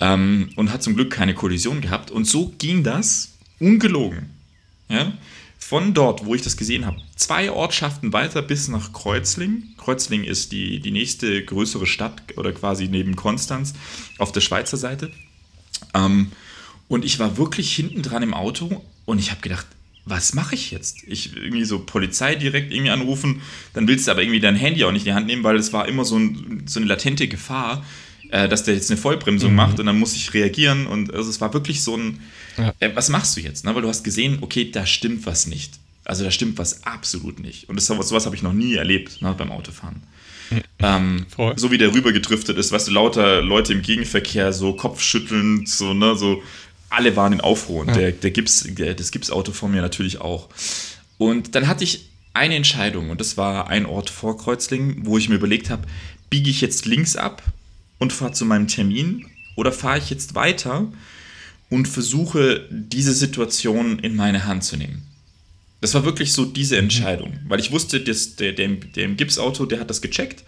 [0.00, 2.10] ähm, und hat zum Glück keine Kollision gehabt.
[2.10, 4.30] Und so ging das ungelogen.
[4.88, 5.12] Ja?
[5.58, 9.64] Von dort, wo ich das gesehen habe, zwei Ortschaften weiter bis nach Kreuzling.
[9.78, 13.74] Kreuzling ist die, die nächste größere Stadt oder quasi neben Konstanz
[14.18, 15.10] auf der Schweizer Seite.
[15.94, 16.30] Ähm,
[16.88, 19.66] und ich war wirklich hinten dran im Auto und ich habe gedacht,
[20.04, 21.02] was mache ich jetzt?
[21.08, 23.42] Ich irgendwie so Polizei direkt irgendwie anrufen,
[23.72, 25.72] dann willst du aber irgendwie dein Handy auch nicht in die Hand nehmen, weil es
[25.72, 27.84] war immer so, ein, so eine latente Gefahr,
[28.30, 29.56] äh, dass der jetzt eine Vollbremsung mhm.
[29.56, 32.20] macht und dann muss ich reagieren und also es war wirklich so ein,
[32.56, 32.72] ja.
[32.80, 33.64] äh, was machst du jetzt?
[33.64, 33.74] Ne?
[33.74, 35.74] Weil du hast gesehen, okay, da stimmt was nicht.
[36.04, 37.68] Also da stimmt was absolut nicht.
[37.68, 40.02] Und das, sowas habe ich noch nie erlebt ne, beim Autofahren.
[40.78, 45.68] Ähm, so wie der rüber gedriftet ist, weißt du, lauter Leute im Gegenverkehr so kopfschüttelnd,
[45.68, 46.42] so, ne, so
[46.88, 47.94] alle waren in Aufruhr und ja.
[47.94, 50.48] der, der Gips, der, das Gipsauto vor mir natürlich auch.
[51.18, 55.28] Und dann hatte ich eine Entscheidung und das war ein Ort vor Kreuzlingen, wo ich
[55.28, 55.82] mir überlegt habe,
[56.30, 57.42] biege ich jetzt links ab
[57.98, 59.26] und fahre zu meinem Termin
[59.56, 60.92] oder fahre ich jetzt weiter
[61.70, 65.02] und versuche diese Situation in meine Hand zu nehmen.
[65.80, 66.84] Das war wirklich so diese mhm.
[66.84, 70.44] Entscheidung, weil ich wusste, dass der, der, der im Gipsauto, der hat das gecheckt,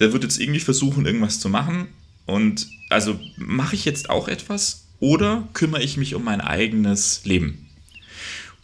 [0.00, 1.88] der wird jetzt irgendwie versuchen, irgendwas zu machen
[2.26, 7.66] und also mache ich jetzt auch etwas oder kümmere ich mich um mein eigenes Leben?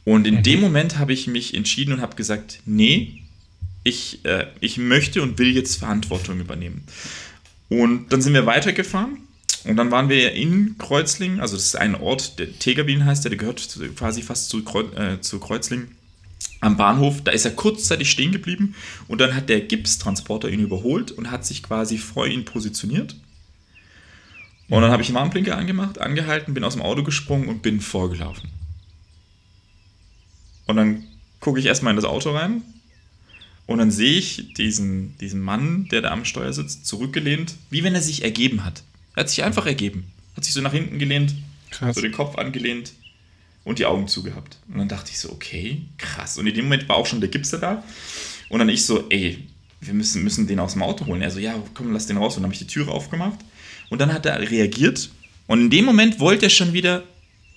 [0.04, 0.42] Und in mhm.
[0.42, 3.22] dem Moment habe ich mich entschieden und habe gesagt, nee,
[3.84, 6.84] ich, äh, ich möchte und will jetzt Verantwortung übernehmen.
[7.72, 9.16] Und dann sind wir weitergefahren
[9.64, 13.34] und dann waren wir in Kreuzlingen, also das ist ein Ort, der Tegerbin heißt, der,
[13.34, 13.66] gehört
[13.96, 15.96] quasi fast zu, äh, zu Kreuzlingen
[16.60, 17.22] am Bahnhof.
[17.22, 18.74] Da ist er kurzzeitig stehen geblieben
[19.08, 23.16] und dann hat der Gipstransporter ihn überholt und hat sich quasi vor ihn positioniert.
[24.68, 27.80] Und dann habe ich den Warnblinker angemacht, angehalten, bin aus dem Auto gesprungen und bin
[27.80, 28.50] vorgelaufen.
[30.66, 31.04] Und dann
[31.40, 32.62] gucke ich erstmal in das Auto rein
[33.72, 37.94] und dann sehe ich diesen, diesen Mann, der da am Steuer sitzt, zurückgelehnt, wie wenn
[37.94, 38.82] er sich ergeben hat.
[39.14, 40.04] Er hat sich einfach ergeben.
[40.36, 41.34] Hat sich so nach hinten gelehnt,
[41.70, 41.94] krass.
[41.94, 42.92] so den Kopf angelehnt
[43.64, 44.58] und die Augen zugehabt.
[44.68, 46.38] Und dann dachte ich so, okay, krass.
[46.38, 47.84] Und in dem Moment war auch schon der Gipser da.
[48.48, 49.38] Und dann ich so, ey,
[49.80, 51.22] wir müssen, müssen den aus dem Auto holen.
[51.22, 52.36] Er so, ja, komm, lass den raus.
[52.36, 53.40] Und dann habe ich die Türe aufgemacht
[53.90, 55.10] und dann hat er reagiert
[55.46, 57.02] und in dem Moment wollte er schon wieder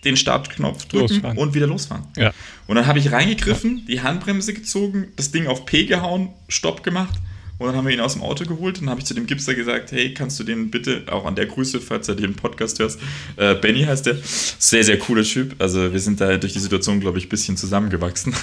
[0.06, 1.38] den Startknopf drücken losfahren.
[1.38, 2.06] und wieder losfahren.
[2.16, 2.32] Ja.
[2.68, 7.20] Und dann habe ich reingegriffen, die Handbremse gezogen, das Ding auf P gehauen, Stopp gemacht
[7.58, 9.28] und dann haben wir ihn aus dem Auto geholt und dann habe ich zu dem
[9.28, 12.80] Gipser gesagt, hey, kannst du den bitte, auch an der Grüße, falls er den Podcast
[12.80, 13.00] hörst,
[13.38, 17.00] äh, Benny heißt der, sehr, sehr cooler Typ, also wir sind da durch die Situation,
[17.00, 18.34] glaube ich, ein bisschen zusammengewachsen.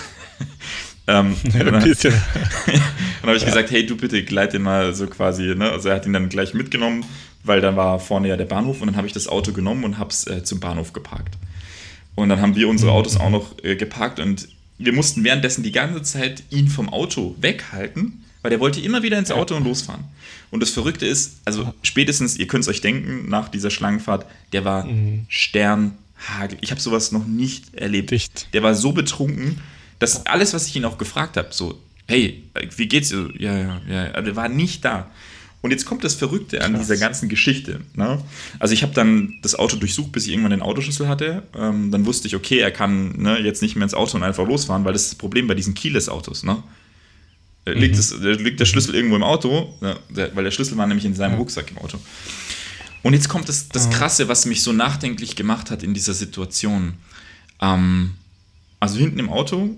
[1.06, 2.14] ähm, ja, bisschen.
[2.72, 3.48] dann habe ich ja.
[3.48, 5.70] gesagt, hey, du bitte gleit den mal so quasi, ne?
[5.70, 7.04] also er hat ihn dann gleich mitgenommen,
[7.44, 9.98] weil dann war vorne ja der Bahnhof und dann habe ich das Auto genommen und
[9.98, 11.36] habe es äh, zum Bahnhof geparkt.
[12.14, 12.96] Und dann haben wir unsere mhm.
[12.96, 14.48] Autos auch noch äh, geparkt und
[14.78, 19.18] wir mussten währenddessen die ganze Zeit ihn vom Auto weghalten, weil der wollte immer wieder
[19.18, 20.04] ins Auto und losfahren.
[20.50, 24.64] Und das Verrückte ist, also spätestens, ihr könnt es euch denken, nach dieser Schlangenfahrt, der
[24.64, 25.26] war mhm.
[25.28, 26.58] Sternhagel.
[26.60, 28.10] Ich habe sowas noch nicht erlebt.
[28.10, 28.48] Dicht.
[28.52, 29.60] Der war so betrunken,
[29.98, 32.42] dass alles, was ich ihn auch gefragt habe, so, hey,
[32.76, 33.30] wie geht's dir?
[33.38, 35.10] Ja, ja, ja, der war nicht da.
[35.62, 36.82] Und jetzt kommt das Verrückte an Krass.
[36.82, 37.80] dieser ganzen Geschichte.
[37.94, 38.20] Ne?
[38.58, 41.44] Also ich habe dann das Auto durchsucht, bis ich irgendwann den Autoschlüssel hatte.
[41.56, 44.46] Ähm, dann wusste ich, okay, er kann ne, jetzt nicht mehr ins Auto und einfach
[44.46, 46.42] losfahren, weil das ist das Problem bei diesen Keyless-Autos.
[46.42, 46.62] Ne?
[47.64, 47.80] Äh, mhm.
[47.80, 49.72] Liegt, das, liegt, der Schlüssel irgendwo im Auto,
[50.10, 51.98] weil der Schlüssel war nämlich in seinem Rucksack im Auto.
[53.04, 56.94] Und jetzt kommt das, das Krasse, was mich so nachdenklich gemacht hat in dieser Situation.
[57.60, 58.14] Ähm,
[58.80, 59.76] also hinten im Auto,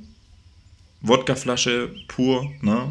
[1.02, 2.90] Wodkaflasche pur, ne?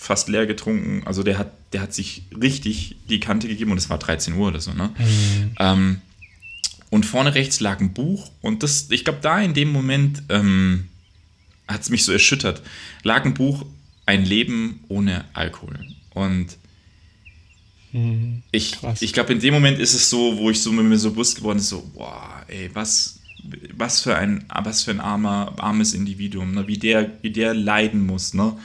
[0.00, 1.02] Fast leer getrunken.
[1.04, 4.48] Also der hat, der hat sich richtig die Kante gegeben und es war 13 Uhr
[4.48, 4.72] oder so.
[4.72, 4.90] Ne?
[4.98, 5.50] Mhm.
[5.58, 6.00] Ähm,
[6.88, 10.88] und vorne rechts lag ein Buch und das, ich glaube, da in dem Moment ähm,
[11.68, 12.62] hat es mich so erschüttert.
[13.02, 13.66] Lag ein Buch,
[14.06, 15.78] ein Leben ohne Alkohol.
[16.14, 16.56] Und
[17.92, 18.42] mhm.
[18.52, 21.10] ich, ich glaube, in dem Moment ist es so, wo ich so mit mir so
[21.10, 23.20] bewusst geworden ist, so, boah, ey, was,
[23.74, 26.66] was für ein, was für ein armer, armes Individuum, ne?
[26.66, 28.32] wie, der, wie der leiden muss.
[28.32, 28.56] Ne?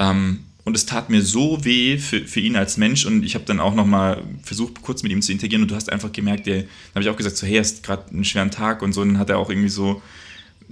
[0.00, 3.04] Ähm, und es tat mir so weh für, für ihn als Mensch.
[3.04, 5.62] Und ich habe dann auch nochmal versucht, kurz mit ihm zu interagieren.
[5.62, 8.10] Und du hast einfach gemerkt, der, dann habe ich auch gesagt, so hey, hast gerade
[8.10, 10.00] einen schweren Tag und so, und dann hat er auch irgendwie so,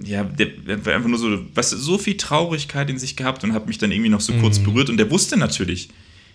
[0.01, 3.53] ja, der, der war einfach nur so, was, so viel Traurigkeit in sich gehabt und
[3.53, 4.41] hat mich dann irgendwie noch so mhm.
[4.41, 4.89] kurz berührt.
[4.89, 5.89] Und der wusste natürlich,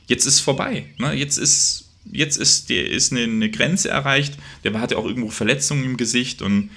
[0.07, 1.14] jetzt ist vorbei, ne?
[1.14, 4.34] jetzt ist, jetzt ist, der ist eine, eine Grenze erreicht,
[4.64, 6.42] der hatte auch irgendwo Verletzungen im Gesicht.
[6.42, 6.70] Und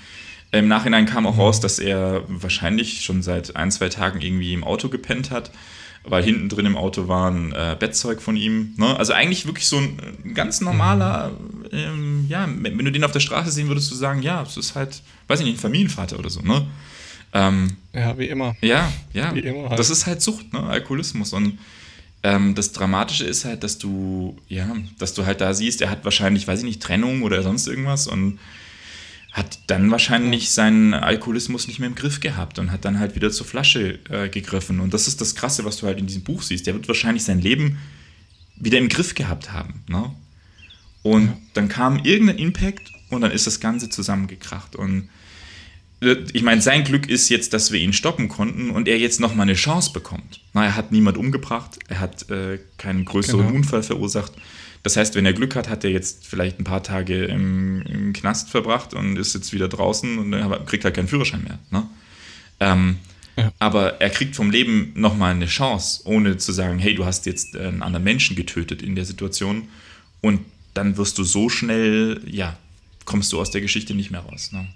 [0.54, 1.42] im Nachhinein kam auch mhm.
[1.42, 5.52] raus, dass er wahrscheinlich schon seit ein, zwei Tagen irgendwie im Auto gepennt hat
[6.04, 8.74] weil hinten drin im Auto war ein äh, Bettzeug von ihm.
[8.78, 8.98] Ne?
[8.98, 11.32] Also eigentlich wirklich so ein, ganz normaler,
[11.72, 14.76] ähm, ja, wenn du den auf der Straße sehen würdest, du sagen, ja, es ist
[14.76, 16.66] halt, weiß ich nicht, ein Familienvater oder so, ne?
[17.32, 18.56] Ähm, ja, wie immer.
[18.62, 19.34] Ja, ja.
[19.36, 19.80] Wie immer halt.
[19.80, 20.64] Das ist halt Sucht, ne?
[20.64, 21.34] Alkoholismus.
[21.34, 21.60] Und
[22.24, 26.04] ähm, das Dramatische ist halt, dass du, ja, dass du halt da siehst, er hat
[26.06, 28.40] wahrscheinlich, weiß ich nicht, Trennung oder sonst irgendwas und
[29.32, 33.32] hat dann wahrscheinlich seinen Alkoholismus nicht mehr im Griff gehabt und hat dann halt wieder
[33.32, 34.80] zur Flasche äh, gegriffen.
[34.80, 36.66] Und das ist das Krasse, was du halt in diesem Buch siehst.
[36.66, 37.78] Der wird wahrscheinlich sein Leben
[38.56, 39.84] wieder im Griff gehabt haben.
[39.88, 40.12] Ne?
[41.04, 41.38] Und ja.
[41.54, 44.76] dann kam irgendein Impact und dann ist das Ganze zusammengekracht.
[44.76, 45.10] Und
[46.02, 49.20] äh, ich meine, sein Glück ist jetzt, dass wir ihn stoppen konnten und er jetzt
[49.20, 50.42] nochmal eine Chance bekommt.
[50.54, 53.56] Na, er hat niemand umgebracht, er hat äh, keinen größeren genau.
[53.56, 54.34] Unfall verursacht.
[54.84, 58.14] Das heißt, wenn er Glück hat, hat er jetzt vielleicht ein paar Tage im, im
[58.14, 61.60] Knast verbracht und ist jetzt wieder draußen und kriegt halt keinen Führerschein mehr.
[61.72, 61.88] Ne?
[62.60, 62.98] Ähm,
[63.36, 63.52] ja.
[63.60, 67.56] Aber er kriegt vom Leben nochmal eine Chance, ohne zu sagen, hey, du hast jetzt
[67.56, 69.68] einen anderen Menschen getötet in der Situation.
[70.22, 70.42] Und
[70.74, 72.58] dann wirst du so schnell, ja,
[73.06, 74.52] kommst du aus der Geschichte nicht mehr raus.
[74.52, 74.68] Ne?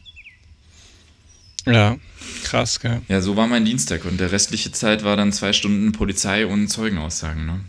[1.66, 1.97] Ja,
[2.43, 3.01] krass, gell?
[3.08, 6.68] Ja, so war mein Dienstag und der restliche Zeit war dann zwei Stunden Polizei und
[6.68, 7.62] Zeugenaussagen, ne?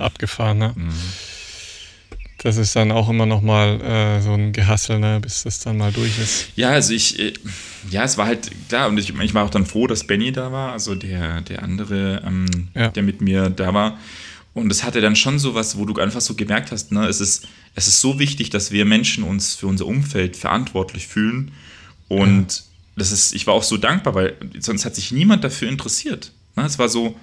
[0.00, 0.58] Abgefahren.
[0.58, 0.72] Ne?
[0.76, 0.90] Mhm.
[2.42, 5.76] Das ist dann auch immer noch mal äh, so ein Gehassel, ne, bis das dann
[5.76, 6.46] mal durch ist.
[6.56, 7.34] Ja, also ich, äh,
[7.90, 10.50] ja, es war halt klar und ich, ich war auch dann froh, dass Benny da
[10.50, 12.88] war, also der, der andere, ähm, ja.
[12.88, 13.98] der mit mir da war.
[14.54, 17.20] Und es hatte dann schon so was, wo du einfach so gemerkt hast, ne, es
[17.20, 21.52] ist, es ist so wichtig, dass wir Menschen uns für unser Umfeld verantwortlich fühlen.
[22.08, 22.62] Und ja.
[22.96, 26.32] das ist, ich war auch so dankbar, weil sonst hat sich niemand dafür interessiert.
[26.56, 26.64] Ne?
[26.64, 27.16] Es war so,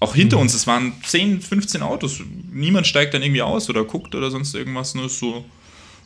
[0.00, 0.42] auch hinter mhm.
[0.42, 2.22] uns, es waren 10, 15 Autos.
[2.50, 4.94] Niemand steigt dann irgendwie aus oder guckt oder sonst irgendwas.
[4.94, 5.44] Nur so,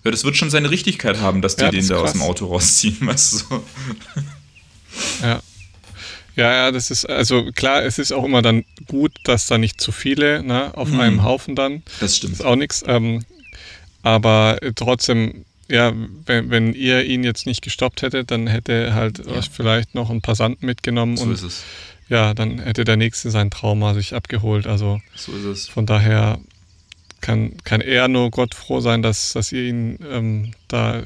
[0.04, 2.46] ja, das wird schon seine Richtigkeit haben, dass die ja, den da aus dem Auto
[2.46, 3.64] rausziehen, weißt du so.
[5.22, 5.40] Ja.
[6.36, 9.80] Ja, ja, das ist, also klar, es ist auch immer dann gut, dass da nicht
[9.80, 10.98] zu viele ne, auf mhm.
[10.98, 11.84] einem Haufen dann.
[12.00, 12.32] Das stimmt.
[12.32, 12.82] Ist auch nichts.
[12.88, 13.24] Ähm,
[14.02, 15.92] aber trotzdem, ja,
[16.26, 19.42] wenn, wenn ihr ihn jetzt nicht gestoppt hättet, dann hätte halt ja.
[19.42, 21.16] vielleicht noch ein Passanten mitgenommen.
[21.16, 21.62] So und, ist es
[22.08, 24.66] ja, dann hätte der Nächste sein Trauma sich abgeholt.
[24.66, 25.68] Also so ist es.
[25.68, 26.38] von daher
[27.24, 31.02] kann, kann er nur Gott froh sein, dass, dass ihr ihn ähm, da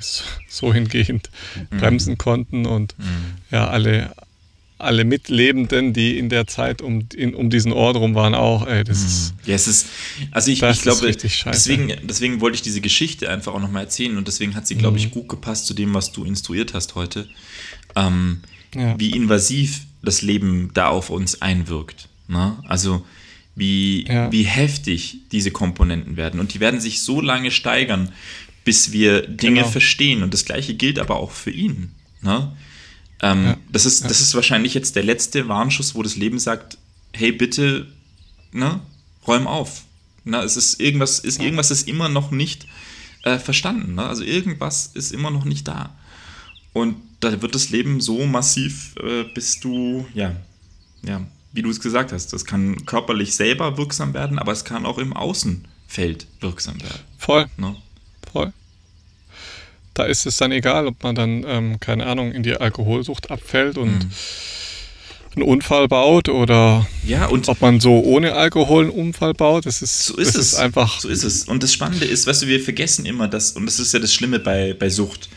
[0.49, 1.31] so hingehend
[1.71, 1.79] mhm.
[1.79, 3.05] bremsen konnten und mhm.
[3.53, 4.13] ja, alle,
[4.79, 8.83] alle Mitlebenden, die in der Zeit um, in, um diesen Ort rum waren, auch, ey,
[8.83, 9.07] das mhm.
[9.07, 9.35] ist.
[9.45, 9.87] Ja, es ist,
[10.33, 14.27] also ich, ich glaube, deswegen, deswegen wollte ich diese Geschichte einfach auch nochmal erzählen und
[14.27, 15.11] deswegen hat sie, glaube ich, mhm.
[15.13, 17.29] gut gepasst zu dem, was du instruiert hast heute.
[17.95, 18.41] Ähm,
[18.75, 18.99] ja.
[18.99, 22.09] Wie invasiv das Leben da auf uns einwirkt.
[22.29, 22.57] Ne?
[22.67, 23.05] Also
[23.55, 24.31] wie, ja.
[24.31, 26.39] wie heftig diese Komponenten werden.
[26.41, 28.13] Und die werden sich so lange steigern,
[28.65, 29.69] bis wir Dinge genau.
[29.69, 30.23] verstehen.
[30.23, 31.93] Und das gleiche gilt aber auch für ihn.
[32.23, 32.53] Ne?
[33.21, 33.57] Ähm, ja.
[33.73, 36.79] das, ist, das ist wahrscheinlich jetzt der letzte Warnschuss, wo das Leben sagt,
[37.13, 37.87] hey, bitte,
[38.53, 38.81] ne,
[39.27, 39.83] räum auf.
[40.25, 42.67] Na, es ist irgendwas, ist, irgendwas ist immer noch nicht
[43.25, 43.95] äh, verstanden.
[43.95, 44.05] Ne?
[44.05, 45.97] Also irgendwas ist immer noch nicht da.
[46.73, 50.37] Und da wird das Leben so massiv, äh, bis du, ja,
[51.03, 51.21] ja,
[51.53, 54.99] wie du es gesagt hast, das kann körperlich selber wirksam werden, aber es kann auch
[54.99, 57.01] im Außenfeld wirksam werden.
[57.19, 57.47] Voll.
[57.57, 57.75] Ne?
[58.33, 58.53] Voll.
[59.95, 63.77] Da ist es dann egal, ob man dann, ähm, keine Ahnung, in die Alkoholsucht abfällt
[63.77, 64.11] und mhm.
[65.35, 69.67] einen Unfall baut oder ja, und ob man so ohne Alkohol einen Unfall baut.
[69.67, 70.53] Das ist, so ist das es.
[70.53, 71.01] Ist einfach.
[71.01, 71.45] So ist es.
[71.45, 74.15] Und das Spannende ist, weißt du, wir vergessen immer das, und das ist ja das
[74.15, 75.29] Schlimme bei, bei Sucht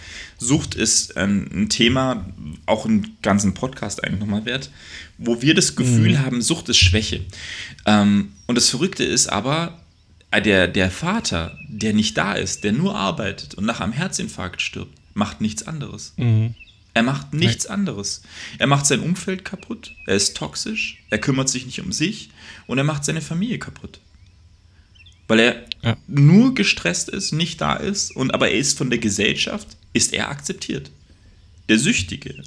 [0.42, 2.26] Sucht ist ein, ein Thema,
[2.66, 4.72] auch einen ganzen Podcast eigentlich nochmal wert,
[5.20, 6.20] wo wir das Gefühl mhm.
[6.20, 7.22] haben, Sucht ist Schwäche.
[7.86, 9.80] Ähm, und das Verrückte ist aber,
[10.32, 14.64] äh, der, der Vater, der nicht da ist, der nur arbeitet und nach einem Herzinfarkt
[14.64, 16.14] stirbt, macht nichts anderes.
[16.18, 16.56] Mhm.
[16.96, 17.76] Er macht nichts Nein.
[17.76, 18.24] anderes.
[18.58, 22.32] Er macht sein Umfeld kaputt, er ist toxisch, er kümmert sich nicht um sich
[22.66, 24.00] und er macht seine Familie kaputt.
[25.28, 25.98] Weil er ja.
[26.08, 30.30] nur gestresst ist, nicht da ist, und aber er ist von der Gesellschaft ist er
[30.30, 30.92] akzeptiert.
[31.70, 32.44] Der Süchtige,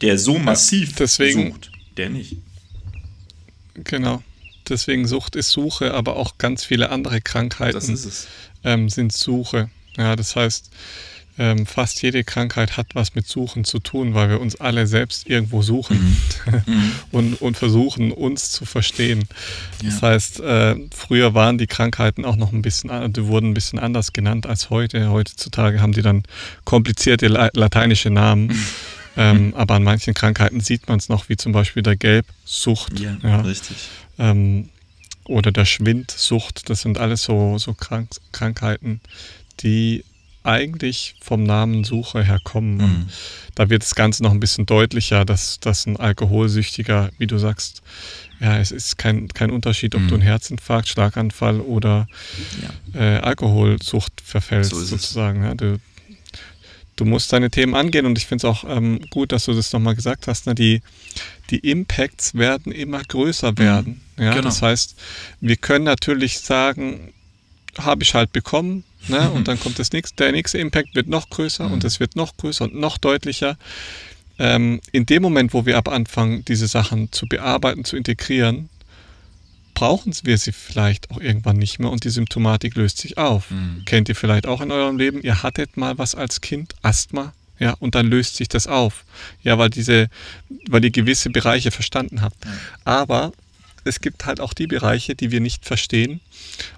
[0.00, 2.36] der so massiv ja, deswegen, sucht, der nicht.
[3.74, 4.22] Genau.
[4.68, 8.00] Deswegen Sucht ist Suche, aber auch ganz viele andere Krankheiten
[8.64, 9.70] ähm, sind Suche.
[9.96, 10.70] Ja, das heißt,
[11.38, 15.28] ähm, fast jede Krankheit hat was mit Suchen zu tun, weil wir uns alle selbst
[15.28, 16.16] irgendwo suchen
[16.66, 16.92] mhm.
[17.12, 19.28] und, und versuchen, uns zu verstehen.
[19.82, 19.90] Ja.
[19.90, 23.78] Das heißt, äh, früher waren die Krankheiten auch noch ein bisschen, die wurden ein bisschen
[23.78, 25.10] anders genannt als heute.
[25.10, 26.22] Heutzutage haben die dann
[26.64, 28.48] komplizierte lateinische Namen.
[28.48, 28.66] Mhm.
[29.18, 33.00] Ähm, aber an manchen Krankheiten sieht man es noch, wie zum Beispiel der Gelbsucht.
[33.00, 33.40] Ja, ja.
[33.40, 33.76] richtig.
[34.18, 34.68] Ähm,
[35.24, 36.68] oder der Schwindsucht.
[36.70, 39.00] Das sind alles so, so Krank Krankheiten,
[39.60, 40.04] die
[40.46, 42.76] eigentlich vom Namen Suche herkommen.
[42.76, 43.08] Mhm.
[43.54, 47.82] Da wird das Ganze noch ein bisschen deutlicher, dass, dass ein Alkoholsüchtiger, wie du sagst,
[48.40, 50.08] ja, es ist kein, kein Unterschied, ob mhm.
[50.08, 52.06] du einen Herzinfarkt, Schlaganfall oder
[52.94, 53.00] ja.
[53.00, 55.42] äh, Alkoholsucht verfällst, so sozusagen.
[55.42, 55.80] Ja, du,
[56.96, 59.72] du musst deine Themen angehen und ich finde es auch ähm, gut, dass du das
[59.72, 60.46] nochmal gesagt hast.
[60.46, 60.54] Ne?
[60.54, 60.82] Die,
[61.50, 63.58] die Impacts werden immer größer mhm.
[63.58, 64.00] werden.
[64.16, 64.22] Mhm.
[64.22, 64.30] Ja?
[64.32, 64.44] Genau.
[64.44, 64.96] Das heißt,
[65.40, 67.12] wir können natürlich sagen,
[67.78, 69.30] habe ich halt bekommen, ne?
[69.30, 71.74] und dann kommt das nächste, der nächste Impact wird noch größer mhm.
[71.74, 73.56] und es wird noch größer und noch deutlicher.
[74.38, 78.68] Ähm, in dem Moment, wo wir aber anfangen, diese Sachen zu bearbeiten, zu integrieren,
[79.74, 83.50] brauchen wir sie vielleicht auch irgendwann nicht mehr und die Symptomatik löst sich auf.
[83.50, 83.84] Mhm.
[83.84, 87.72] Kennt ihr vielleicht auch in eurem Leben, ihr hattet mal was als Kind, Asthma, ja,
[87.78, 89.04] und dann löst sich das auf.
[89.42, 90.08] Ja, weil diese,
[90.68, 92.44] weil ihr gewisse Bereiche verstanden habt.
[92.44, 92.50] Mhm.
[92.84, 93.32] Aber
[93.86, 96.20] es gibt halt auch die Bereiche, die wir nicht verstehen.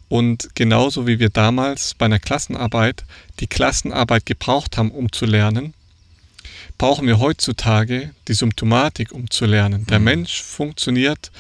[0.09, 3.05] Und genauso wie wir damals bei einer Klassenarbeit
[3.41, 5.75] die Klassenarbeit gebraucht haben, um zu lernen,
[6.79, 9.87] brauchen wir heutzutage die Symptomatik, um zu lernen.
[9.87, 10.05] Der mhm.
[10.05, 11.31] Mensch funktioniert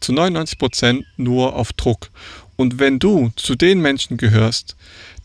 [0.00, 2.10] zu 99 Prozent nur auf Druck.
[2.56, 4.76] Und wenn du zu den Menschen gehörst,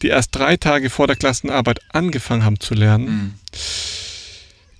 [0.01, 3.33] die erst drei Tage vor der Klassenarbeit angefangen haben zu lernen, mhm.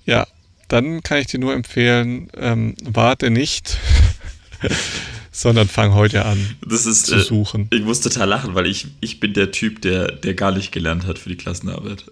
[0.04, 0.26] ja,
[0.68, 3.78] dann kann ich dir nur empfehlen, ähm, warte nicht,
[5.32, 7.68] sondern fang heute an das ist, zu äh, suchen.
[7.70, 10.72] Äh, ich muss total lachen, weil ich, ich bin der Typ, der, der gar nicht
[10.72, 12.04] gelernt hat für die Klassenarbeit.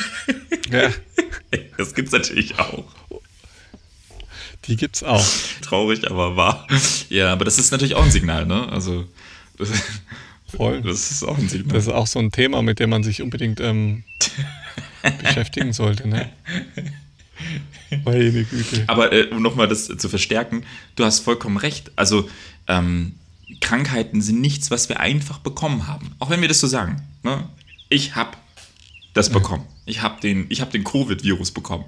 [0.70, 0.90] ja.
[1.76, 2.84] Das gibt es natürlich auch.
[4.66, 5.26] Die gibt's auch.
[5.62, 6.64] Traurig, aber wahr.
[7.08, 8.68] Ja, aber das ist natürlich auch ein Signal, ne?
[8.68, 9.04] Also
[9.58, 9.70] das,
[10.56, 10.82] Voll.
[10.82, 11.74] Das ist auch ein Signal.
[11.74, 14.04] Das ist auch so ein Thema, mit dem man sich unbedingt ähm,
[15.22, 16.30] beschäftigen sollte, ne?
[18.04, 18.84] Meine Güte.
[18.86, 20.64] Aber äh, um nochmal das zu verstärken,
[20.96, 21.92] du hast vollkommen recht.
[21.96, 22.28] Also
[22.68, 23.14] ähm,
[23.60, 26.12] Krankheiten sind nichts, was wir einfach bekommen haben.
[26.18, 27.02] Auch wenn wir das so sagen.
[27.22, 27.48] Ne?
[27.88, 28.36] Ich habe
[29.14, 29.66] das bekommen.
[29.86, 31.84] Ich habe den, hab den Covid-Virus bekommen.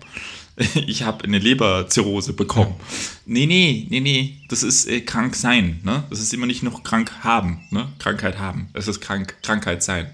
[0.86, 2.74] ich habe eine Leberzirrhose bekommen.
[2.78, 2.84] Ja.
[3.26, 5.80] Nee, nee, nee, nee, das ist äh, krank sein.
[5.84, 6.04] Ne?
[6.10, 7.88] Das ist immer nicht noch krank haben, ne?
[7.98, 8.68] Krankheit haben.
[8.74, 10.08] Es ist krank, Krankheit sein.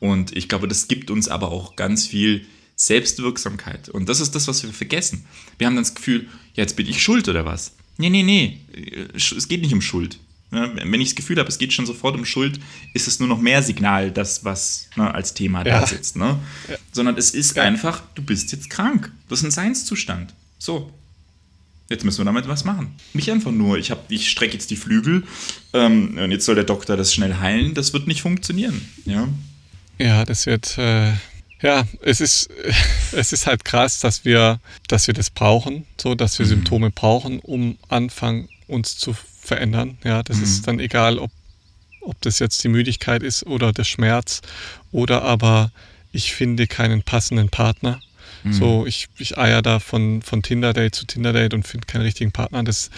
[0.00, 2.46] Und ich glaube, das gibt uns aber auch ganz viel
[2.76, 3.88] Selbstwirksamkeit.
[3.88, 5.24] Und das ist das, was wir vergessen.
[5.58, 7.72] Wir haben dann das Gefühl, ja, jetzt bin ich schuld oder was?
[7.96, 8.60] Nee, nee, nee.
[9.14, 10.18] Es geht nicht um Schuld.
[10.52, 12.60] Ja, wenn ich das Gefühl habe, es geht schon sofort um Schuld,
[12.94, 15.80] ist es nur noch mehr Signal, das was ne, als Thema ja.
[15.80, 16.16] da sitzt.
[16.16, 16.38] Ne?
[16.68, 16.76] Ja.
[16.92, 19.10] Sondern es ist einfach, du bist jetzt krank.
[19.28, 20.34] Das ist ein Seinszustand.
[20.58, 20.92] So.
[21.88, 22.96] Jetzt müssen wir damit was machen.
[23.14, 25.22] Nicht einfach nur, ich, ich strecke jetzt die Flügel
[25.72, 27.74] ähm, und jetzt soll der Doktor das schnell heilen.
[27.74, 28.80] Das wird nicht funktionieren.
[29.04, 29.28] Ja,
[29.98, 30.78] ja das wird.
[30.78, 31.12] Äh,
[31.62, 32.50] ja, es ist,
[33.12, 36.50] es ist halt krass, dass wir, dass wir das brauchen, so dass wir mhm.
[36.50, 39.98] Symptome brauchen, um anfangen, uns zu verändern.
[40.04, 40.42] Ja, das mhm.
[40.44, 41.30] ist dann egal, ob,
[42.00, 44.42] ob das jetzt die Müdigkeit ist oder der Schmerz
[44.92, 45.70] oder aber
[46.12, 48.00] ich finde keinen passenden Partner.
[48.46, 48.52] Mhm.
[48.52, 52.62] So, ich, ich eier da von, von Tinder-Date zu Tinder-Date und finde keinen richtigen Partner.
[52.62, 52.90] Das,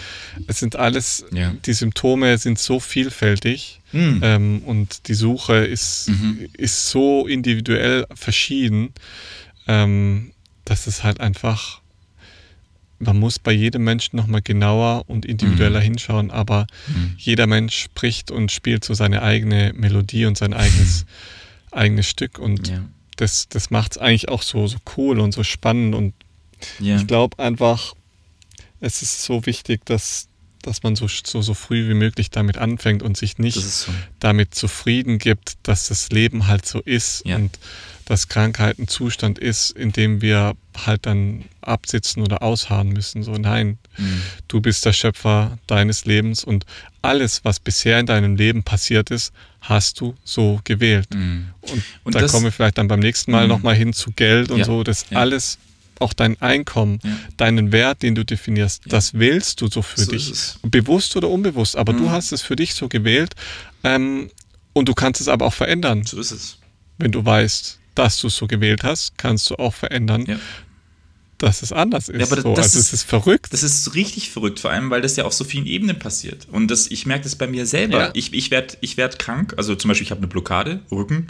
[0.47, 1.53] es sind alles, ja.
[1.65, 4.19] die Symptome sind so vielfältig mhm.
[4.21, 6.47] ähm, und die Suche ist, mhm.
[6.53, 8.93] ist so individuell verschieden,
[9.67, 10.31] ähm,
[10.65, 11.81] dass es halt einfach
[13.01, 15.83] man muss bei jedem Menschen nochmal genauer und individueller mhm.
[15.83, 17.15] hinschauen, aber mhm.
[17.17, 21.05] jeder Mensch spricht und spielt so seine eigene Melodie und sein eigenes,
[21.71, 22.83] eigenes Stück und ja.
[23.19, 26.13] Das, das macht es eigentlich auch so, so cool und so spannend und
[26.79, 26.95] ja.
[26.95, 27.93] ich glaube einfach,
[28.79, 30.27] es ist so wichtig, dass,
[30.61, 33.91] dass man so, so, so früh wie möglich damit anfängt und sich nicht so.
[34.19, 37.35] damit zufrieden gibt, dass das Leben halt so ist ja.
[37.35, 37.59] und
[38.09, 43.21] dass Krankheit ein Zustand ist, in dem wir halt dann absitzen oder ausharren müssen.
[43.21, 44.21] So, nein, mhm.
[44.47, 46.65] du bist der Schöpfer deines Lebens und
[47.03, 49.31] alles, was bisher in deinem Leben passiert ist,
[49.61, 51.13] hast du so gewählt.
[51.13, 51.49] Mhm.
[51.61, 53.49] Und, und, da kommen wir vielleicht dann beim nächsten Mal mhm.
[53.49, 54.65] nochmal hin zu Geld und ja.
[54.65, 55.19] so, das ja.
[55.19, 55.59] alles
[55.99, 57.11] auch dein Einkommen, ja.
[57.37, 58.89] deinen Wert, den du definierst, ja.
[58.89, 60.33] das wählst du so für so dich.
[60.63, 61.97] Bewusst oder unbewusst, aber mhm.
[61.99, 63.35] du hast es für dich so gewählt
[63.83, 64.31] ähm,
[64.73, 66.05] und du kannst es aber auch verändern.
[66.07, 66.57] So ist es.
[66.97, 70.39] Wenn du weißt, dass du es so gewählt hast, kannst du auch verändern, ja.
[71.37, 72.19] dass es anders ist.
[72.19, 73.51] Ja, aber so, das also ist, ist verrückt.
[73.51, 76.47] Das ist richtig verrückt, vor allem, weil das ja auf so vielen Ebenen passiert.
[76.51, 77.99] Und das, ich merke das bei mir selber.
[77.99, 78.11] Ja.
[78.13, 81.27] Ich, ich werde ich werd krank, also zum Beispiel, ich habe eine Blockade, Rücken.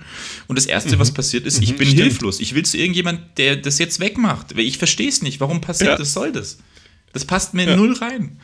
[0.48, 1.00] Und das Erste, mhm.
[1.00, 2.04] was passiert ist, ich mhm, bin stimmt.
[2.04, 2.40] hilflos.
[2.40, 4.58] Ich will zu irgendjemand, der das jetzt wegmacht.
[4.58, 5.40] Ich verstehe es nicht.
[5.40, 5.98] Warum passiert ja.
[5.98, 6.14] das?
[6.14, 6.60] Soll das?
[7.14, 8.40] Das passt mir null rein.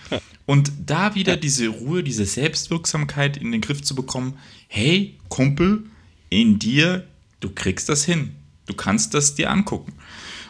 [0.48, 5.84] Und da wieder diese Ruhe, diese Selbstwirksamkeit in den Griff zu bekommen, hey, Kumpel,
[6.30, 7.06] in dir
[7.46, 8.32] Du kriegst das hin.
[8.66, 9.94] Du kannst das dir angucken.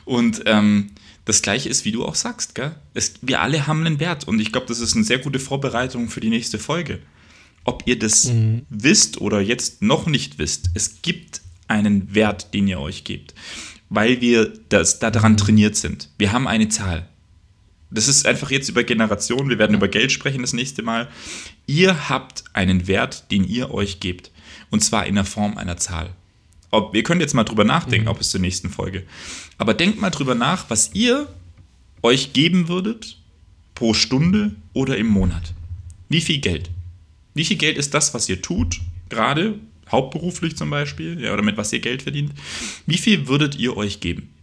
[0.05, 0.91] Und ähm,
[1.25, 2.73] das Gleiche ist, wie du auch sagst, gell?
[2.93, 4.29] Es, wir alle haben einen Wert.
[4.29, 6.99] Und ich glaube, das ist eine sehr gute Vorbereitung für die nächste Folge.
[7.65, 8.61] Ob ihr das mhm.
[8.69, 13.33] wisst oder jetzt noch nicht wisst, es gibt einen Wert, den ihr euch gebt,
[13.89, 15.37] weil wir das, daran mhm.
[15.37, 16.11] trainiert sind.
[16.17, 17.09] Wir haben eine Zahl.
[17.91, 19.49] Das ist einfach jetzt über Generationen.
[19.49, 21.09] Wir werden über Geld sprechen das nächste Mal.
[21.67, 24.31] Ihr habt einen Wert, den ihr euch gebt.
[24.69, 26.15] Und zwar in der Form einer Zahl.
[26.71, 28.11] Ob, ihr könnt jetzt mal drüber nachdenken, mhm.
[28.11, 29.03] ob es zur nächsten Folge.
[29.57, 31.27] Aber denkt mal drüber nach, was ihr
[32.01, 33.17] euch geben würdet
[33.73, 35.53] pro Stunde oder im Monat.
[36.09, 36.69] Wie viel Geld?
[37.33, 39.59] Wie viel Geld ist das, was ihr tut, gerade
[39.91, 42.31] hauptberuflich zum Beispiel, ja, oder mit was ihr Geld verdient?
[42.85, 44.33] Wie viel würdet ihr euch geben?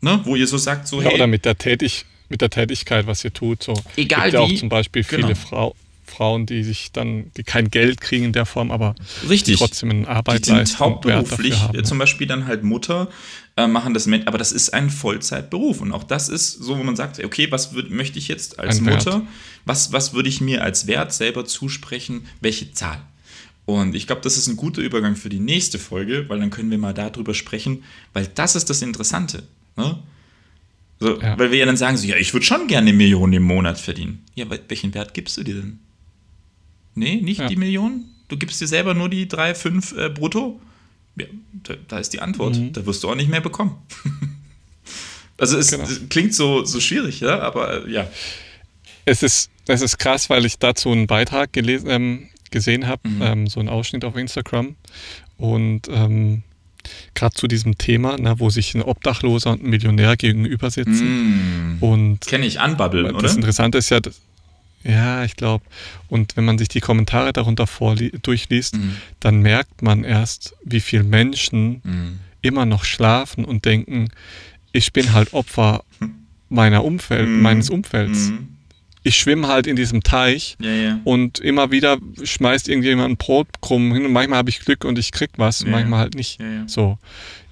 [0.00, 0.20] Ne?
[0.24, 3.24] Wo ihr so sagt, so, ja, hey, oder mit der, Tätig mit der Tätigkeit, was
[3.24, 3.62] ihr tut.
[3.62, 3.74] So.
[3.96, 5.34] Egal Gibt ja auch zum Beispiel viele genau.
[5.34, 5.74] Frauen
[6.06, 8.94] Frauen, die sich dann, die kein Geld kriegen in der Form, aber
[9.28, 9.58] Richtig.
[9.58, 13.08] trotzdem in Arbeit die sind hauptberuflich, haben, zum Beispiel dann halt Mutter,
[13.56, 16.82] äh, machen das mit, aber das ist ein Vollzeitberuf und auch das ist so, wo
[16.82, 19.22] man sagt, okay, was würd, möchte ich jetzt als ein Mutter, Wert.
[19.64, 23.00] was, was würde ich mir als Wert selber zusprechen, welche Zahl?
[23.64, 26.70] Und ich glaube, das ist ein guter Übergang für die nächste Folge, weil dann können
[26.70, 27.82] wir mal darüber sprechen,
[28.12, 29.42] weil das ist das Interessante.
[29.76, 29.98] Ne?
[31.00, 31.38] So, ja.
[31.38, 33.78] Weil wir ja dann sagen, so, ja, ich würde schon gerne eine Million im Monat
[33.78, 34.24] verdienen.
[34.34, 35.78] Ja, welchen Wert gibst du dir denn?
[36.96, 37.46] Nee, nicht ja.
[37.46, 38.04] die Million?
[38.28, 40.60] Du gibst dir selber nur die 3, 5 äh, brutto?
[41.16, 41.26] Ja,
[41.62, 42.56] da, da, ist die Antwort.
[42.56, 42.72] Mhm.
[42.72, 43.76] Da wirst du auch nicht mehr bekommen.
[45.38, 45.84] also es, genau.
[45.84, 48.10] es, klingt so, so schwierig, ja, aber äh, ja.
[49.04, 53.22] Es ist, es ist krass, weil ich dazu einen Beitrag gelesen, ähm, gesehen habe, mhm.
[53.22, 54.74] ähm, so einen Ausschnitt auf Instagram.
[55.36, 56.42] Und ähm,
[57.14, 61.76] gerade zu diesem Thema, ne, wo sich ein Obdachloser und ein Millionär gegenüber sitzen.
[61.76, 61.82] Mm.
[61.82, 63.22] Und kenne ich anbabbeln, oder?
[63.22, 64.00] Das Interessante ist ja,
[64.84, 65.64] ja, ich glaube.
[66.08, 67.66] Und wenn man sich die Kommentare darunter
[68.22, 68.96] durchliest, mhm.
[69.20, 72.20] dann merkt man erst, wie viele Menschen mhm.
[72.42, 74.10] immer noch schlafen und denken,
[74.72, 75.82] ich bin halt Opfer
[76.48, 77.42] meiner Umfeld, mhm.
[77.42, 78.30] meines Umfelds.
[78.30, 78.48] Mhm.
[79.02, 81.00] Ich schwimme halt in diesem Teich ja, ja.
[81.04, 85.12] und immer wieder schmeißt irgendjemand ein Brotkrumm hin und manchmal habe ich Glück und ich
[85.12, 86.40] krieg was, ja, manchmal halt nicht.
[86.66, 86.98] So.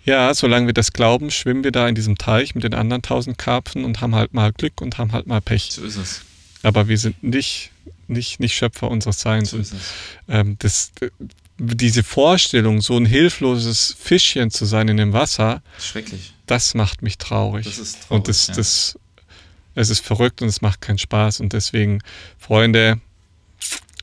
[0.05, 3.39] Ja, solange wir das glauben, schwimmen wir da in diesem Teich mit den anderen tausend
[3.39, 5.70] Karpfen und haben halt mal Glück und haben halt mal Pech.
[5.70, 6.25] So ist es.
[6.65, 7.71] Aber wir sind nicht,
[8.09, 9.51] nicht, nicht Schöpfer unseres Seins.
[9.51, 9.61] So
[10.29, 10.93] ähm, das,
[11.59, 16.33] diese Vorstellung, so ein hilfloses Fischchen zu sein in dem Wasser, schrecklich.
[16.47, 17.65] Das macht mich traurig.
[17.65, 18.11] Das ist traurig.
[18.11, 18.55] Und das, ja.
[18.55, 18.99] das,
[19.75, 21.41] es ist verrückt und es macht keinen Spaß.
[21.41, 22.01] Und deswegen,
[22.39, 23.01] Freunde,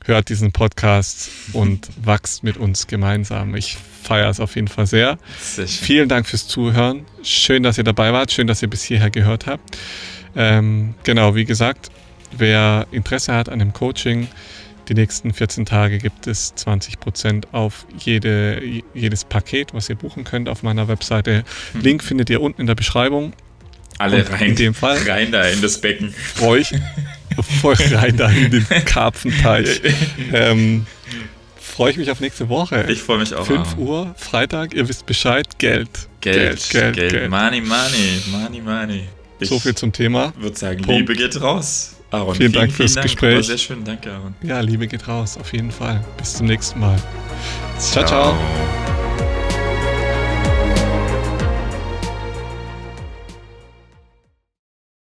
[0.04, 3.54] hört diesen Podcast und wachst mit uns gemeinsam.
[3.54, 5.18] Ich feiere es auf jeden Fall sehr.
[5.40, 7.06] sehr Vielen Dank fürs Zuhören.
[7.22, 8.32] Schön, dass ihr dabei wart.
[8.32, 9.78] Schön, dass ihr bis hierher gehört habt.
[10.34, 11.90] Ähm, genau, wie gesagt,
[12.36, 14.28] Wer Interesse hat an dem Coaching,
[14.88, 18.62] die nächsten 14 Tage gibt es 20% auf jede,
[18.94, 21.44] jedes Paket, was ihr buchen könnt auf meiner Webseite.
[21.72, 21.80] Hm.
[21.80, 23.32] Link findet ihr unten in der Beschreibung.
[23.98, 26.12] Alle rein, in dem Fall, rein da in das Becken.
[26.12, 26.72] Freue ich
[27.60, 29.80] voll rein da in den Karpfenteich.
[30.32, 30.86] ähm,
[31.56, 32.86] freue ich mich auf nächste Woche.
[32.88, 33.46] Ich freue mich auch.
[33.46, 35.88] 5 Uhr, Freitag, ihr wisst Bescheid, Geld.
[36.20, 36.96] Geld, Geld, Geld.
[36.96, 37.12] Geld.
[37.12, 37.30] Geld.
[37.30, 39.04] Money, money, money, money.
[39.38, 40.32] Ich so viel zum Thema.
[40.36, 41.08] Ich würde sagen, Punkt.
[41.08, 41.96] Liebe geht raus.
[42.12, 43.04] Aaron, vielen, vielen Dank fürs vielen Dank.
[43.04, 43.36] Gespräch.
[43.36, 44.34] War sehr schön, danke Aaron.
[44.42, 46.04] Ja, Liebe geht raus, auf jeden Fall.
[46.18, 46.96] Bis zum nächsten Mal.
[47.78, 48.04] ciao.
[48.04, 48.34] ciao.
[48.34, 48.91] ciao.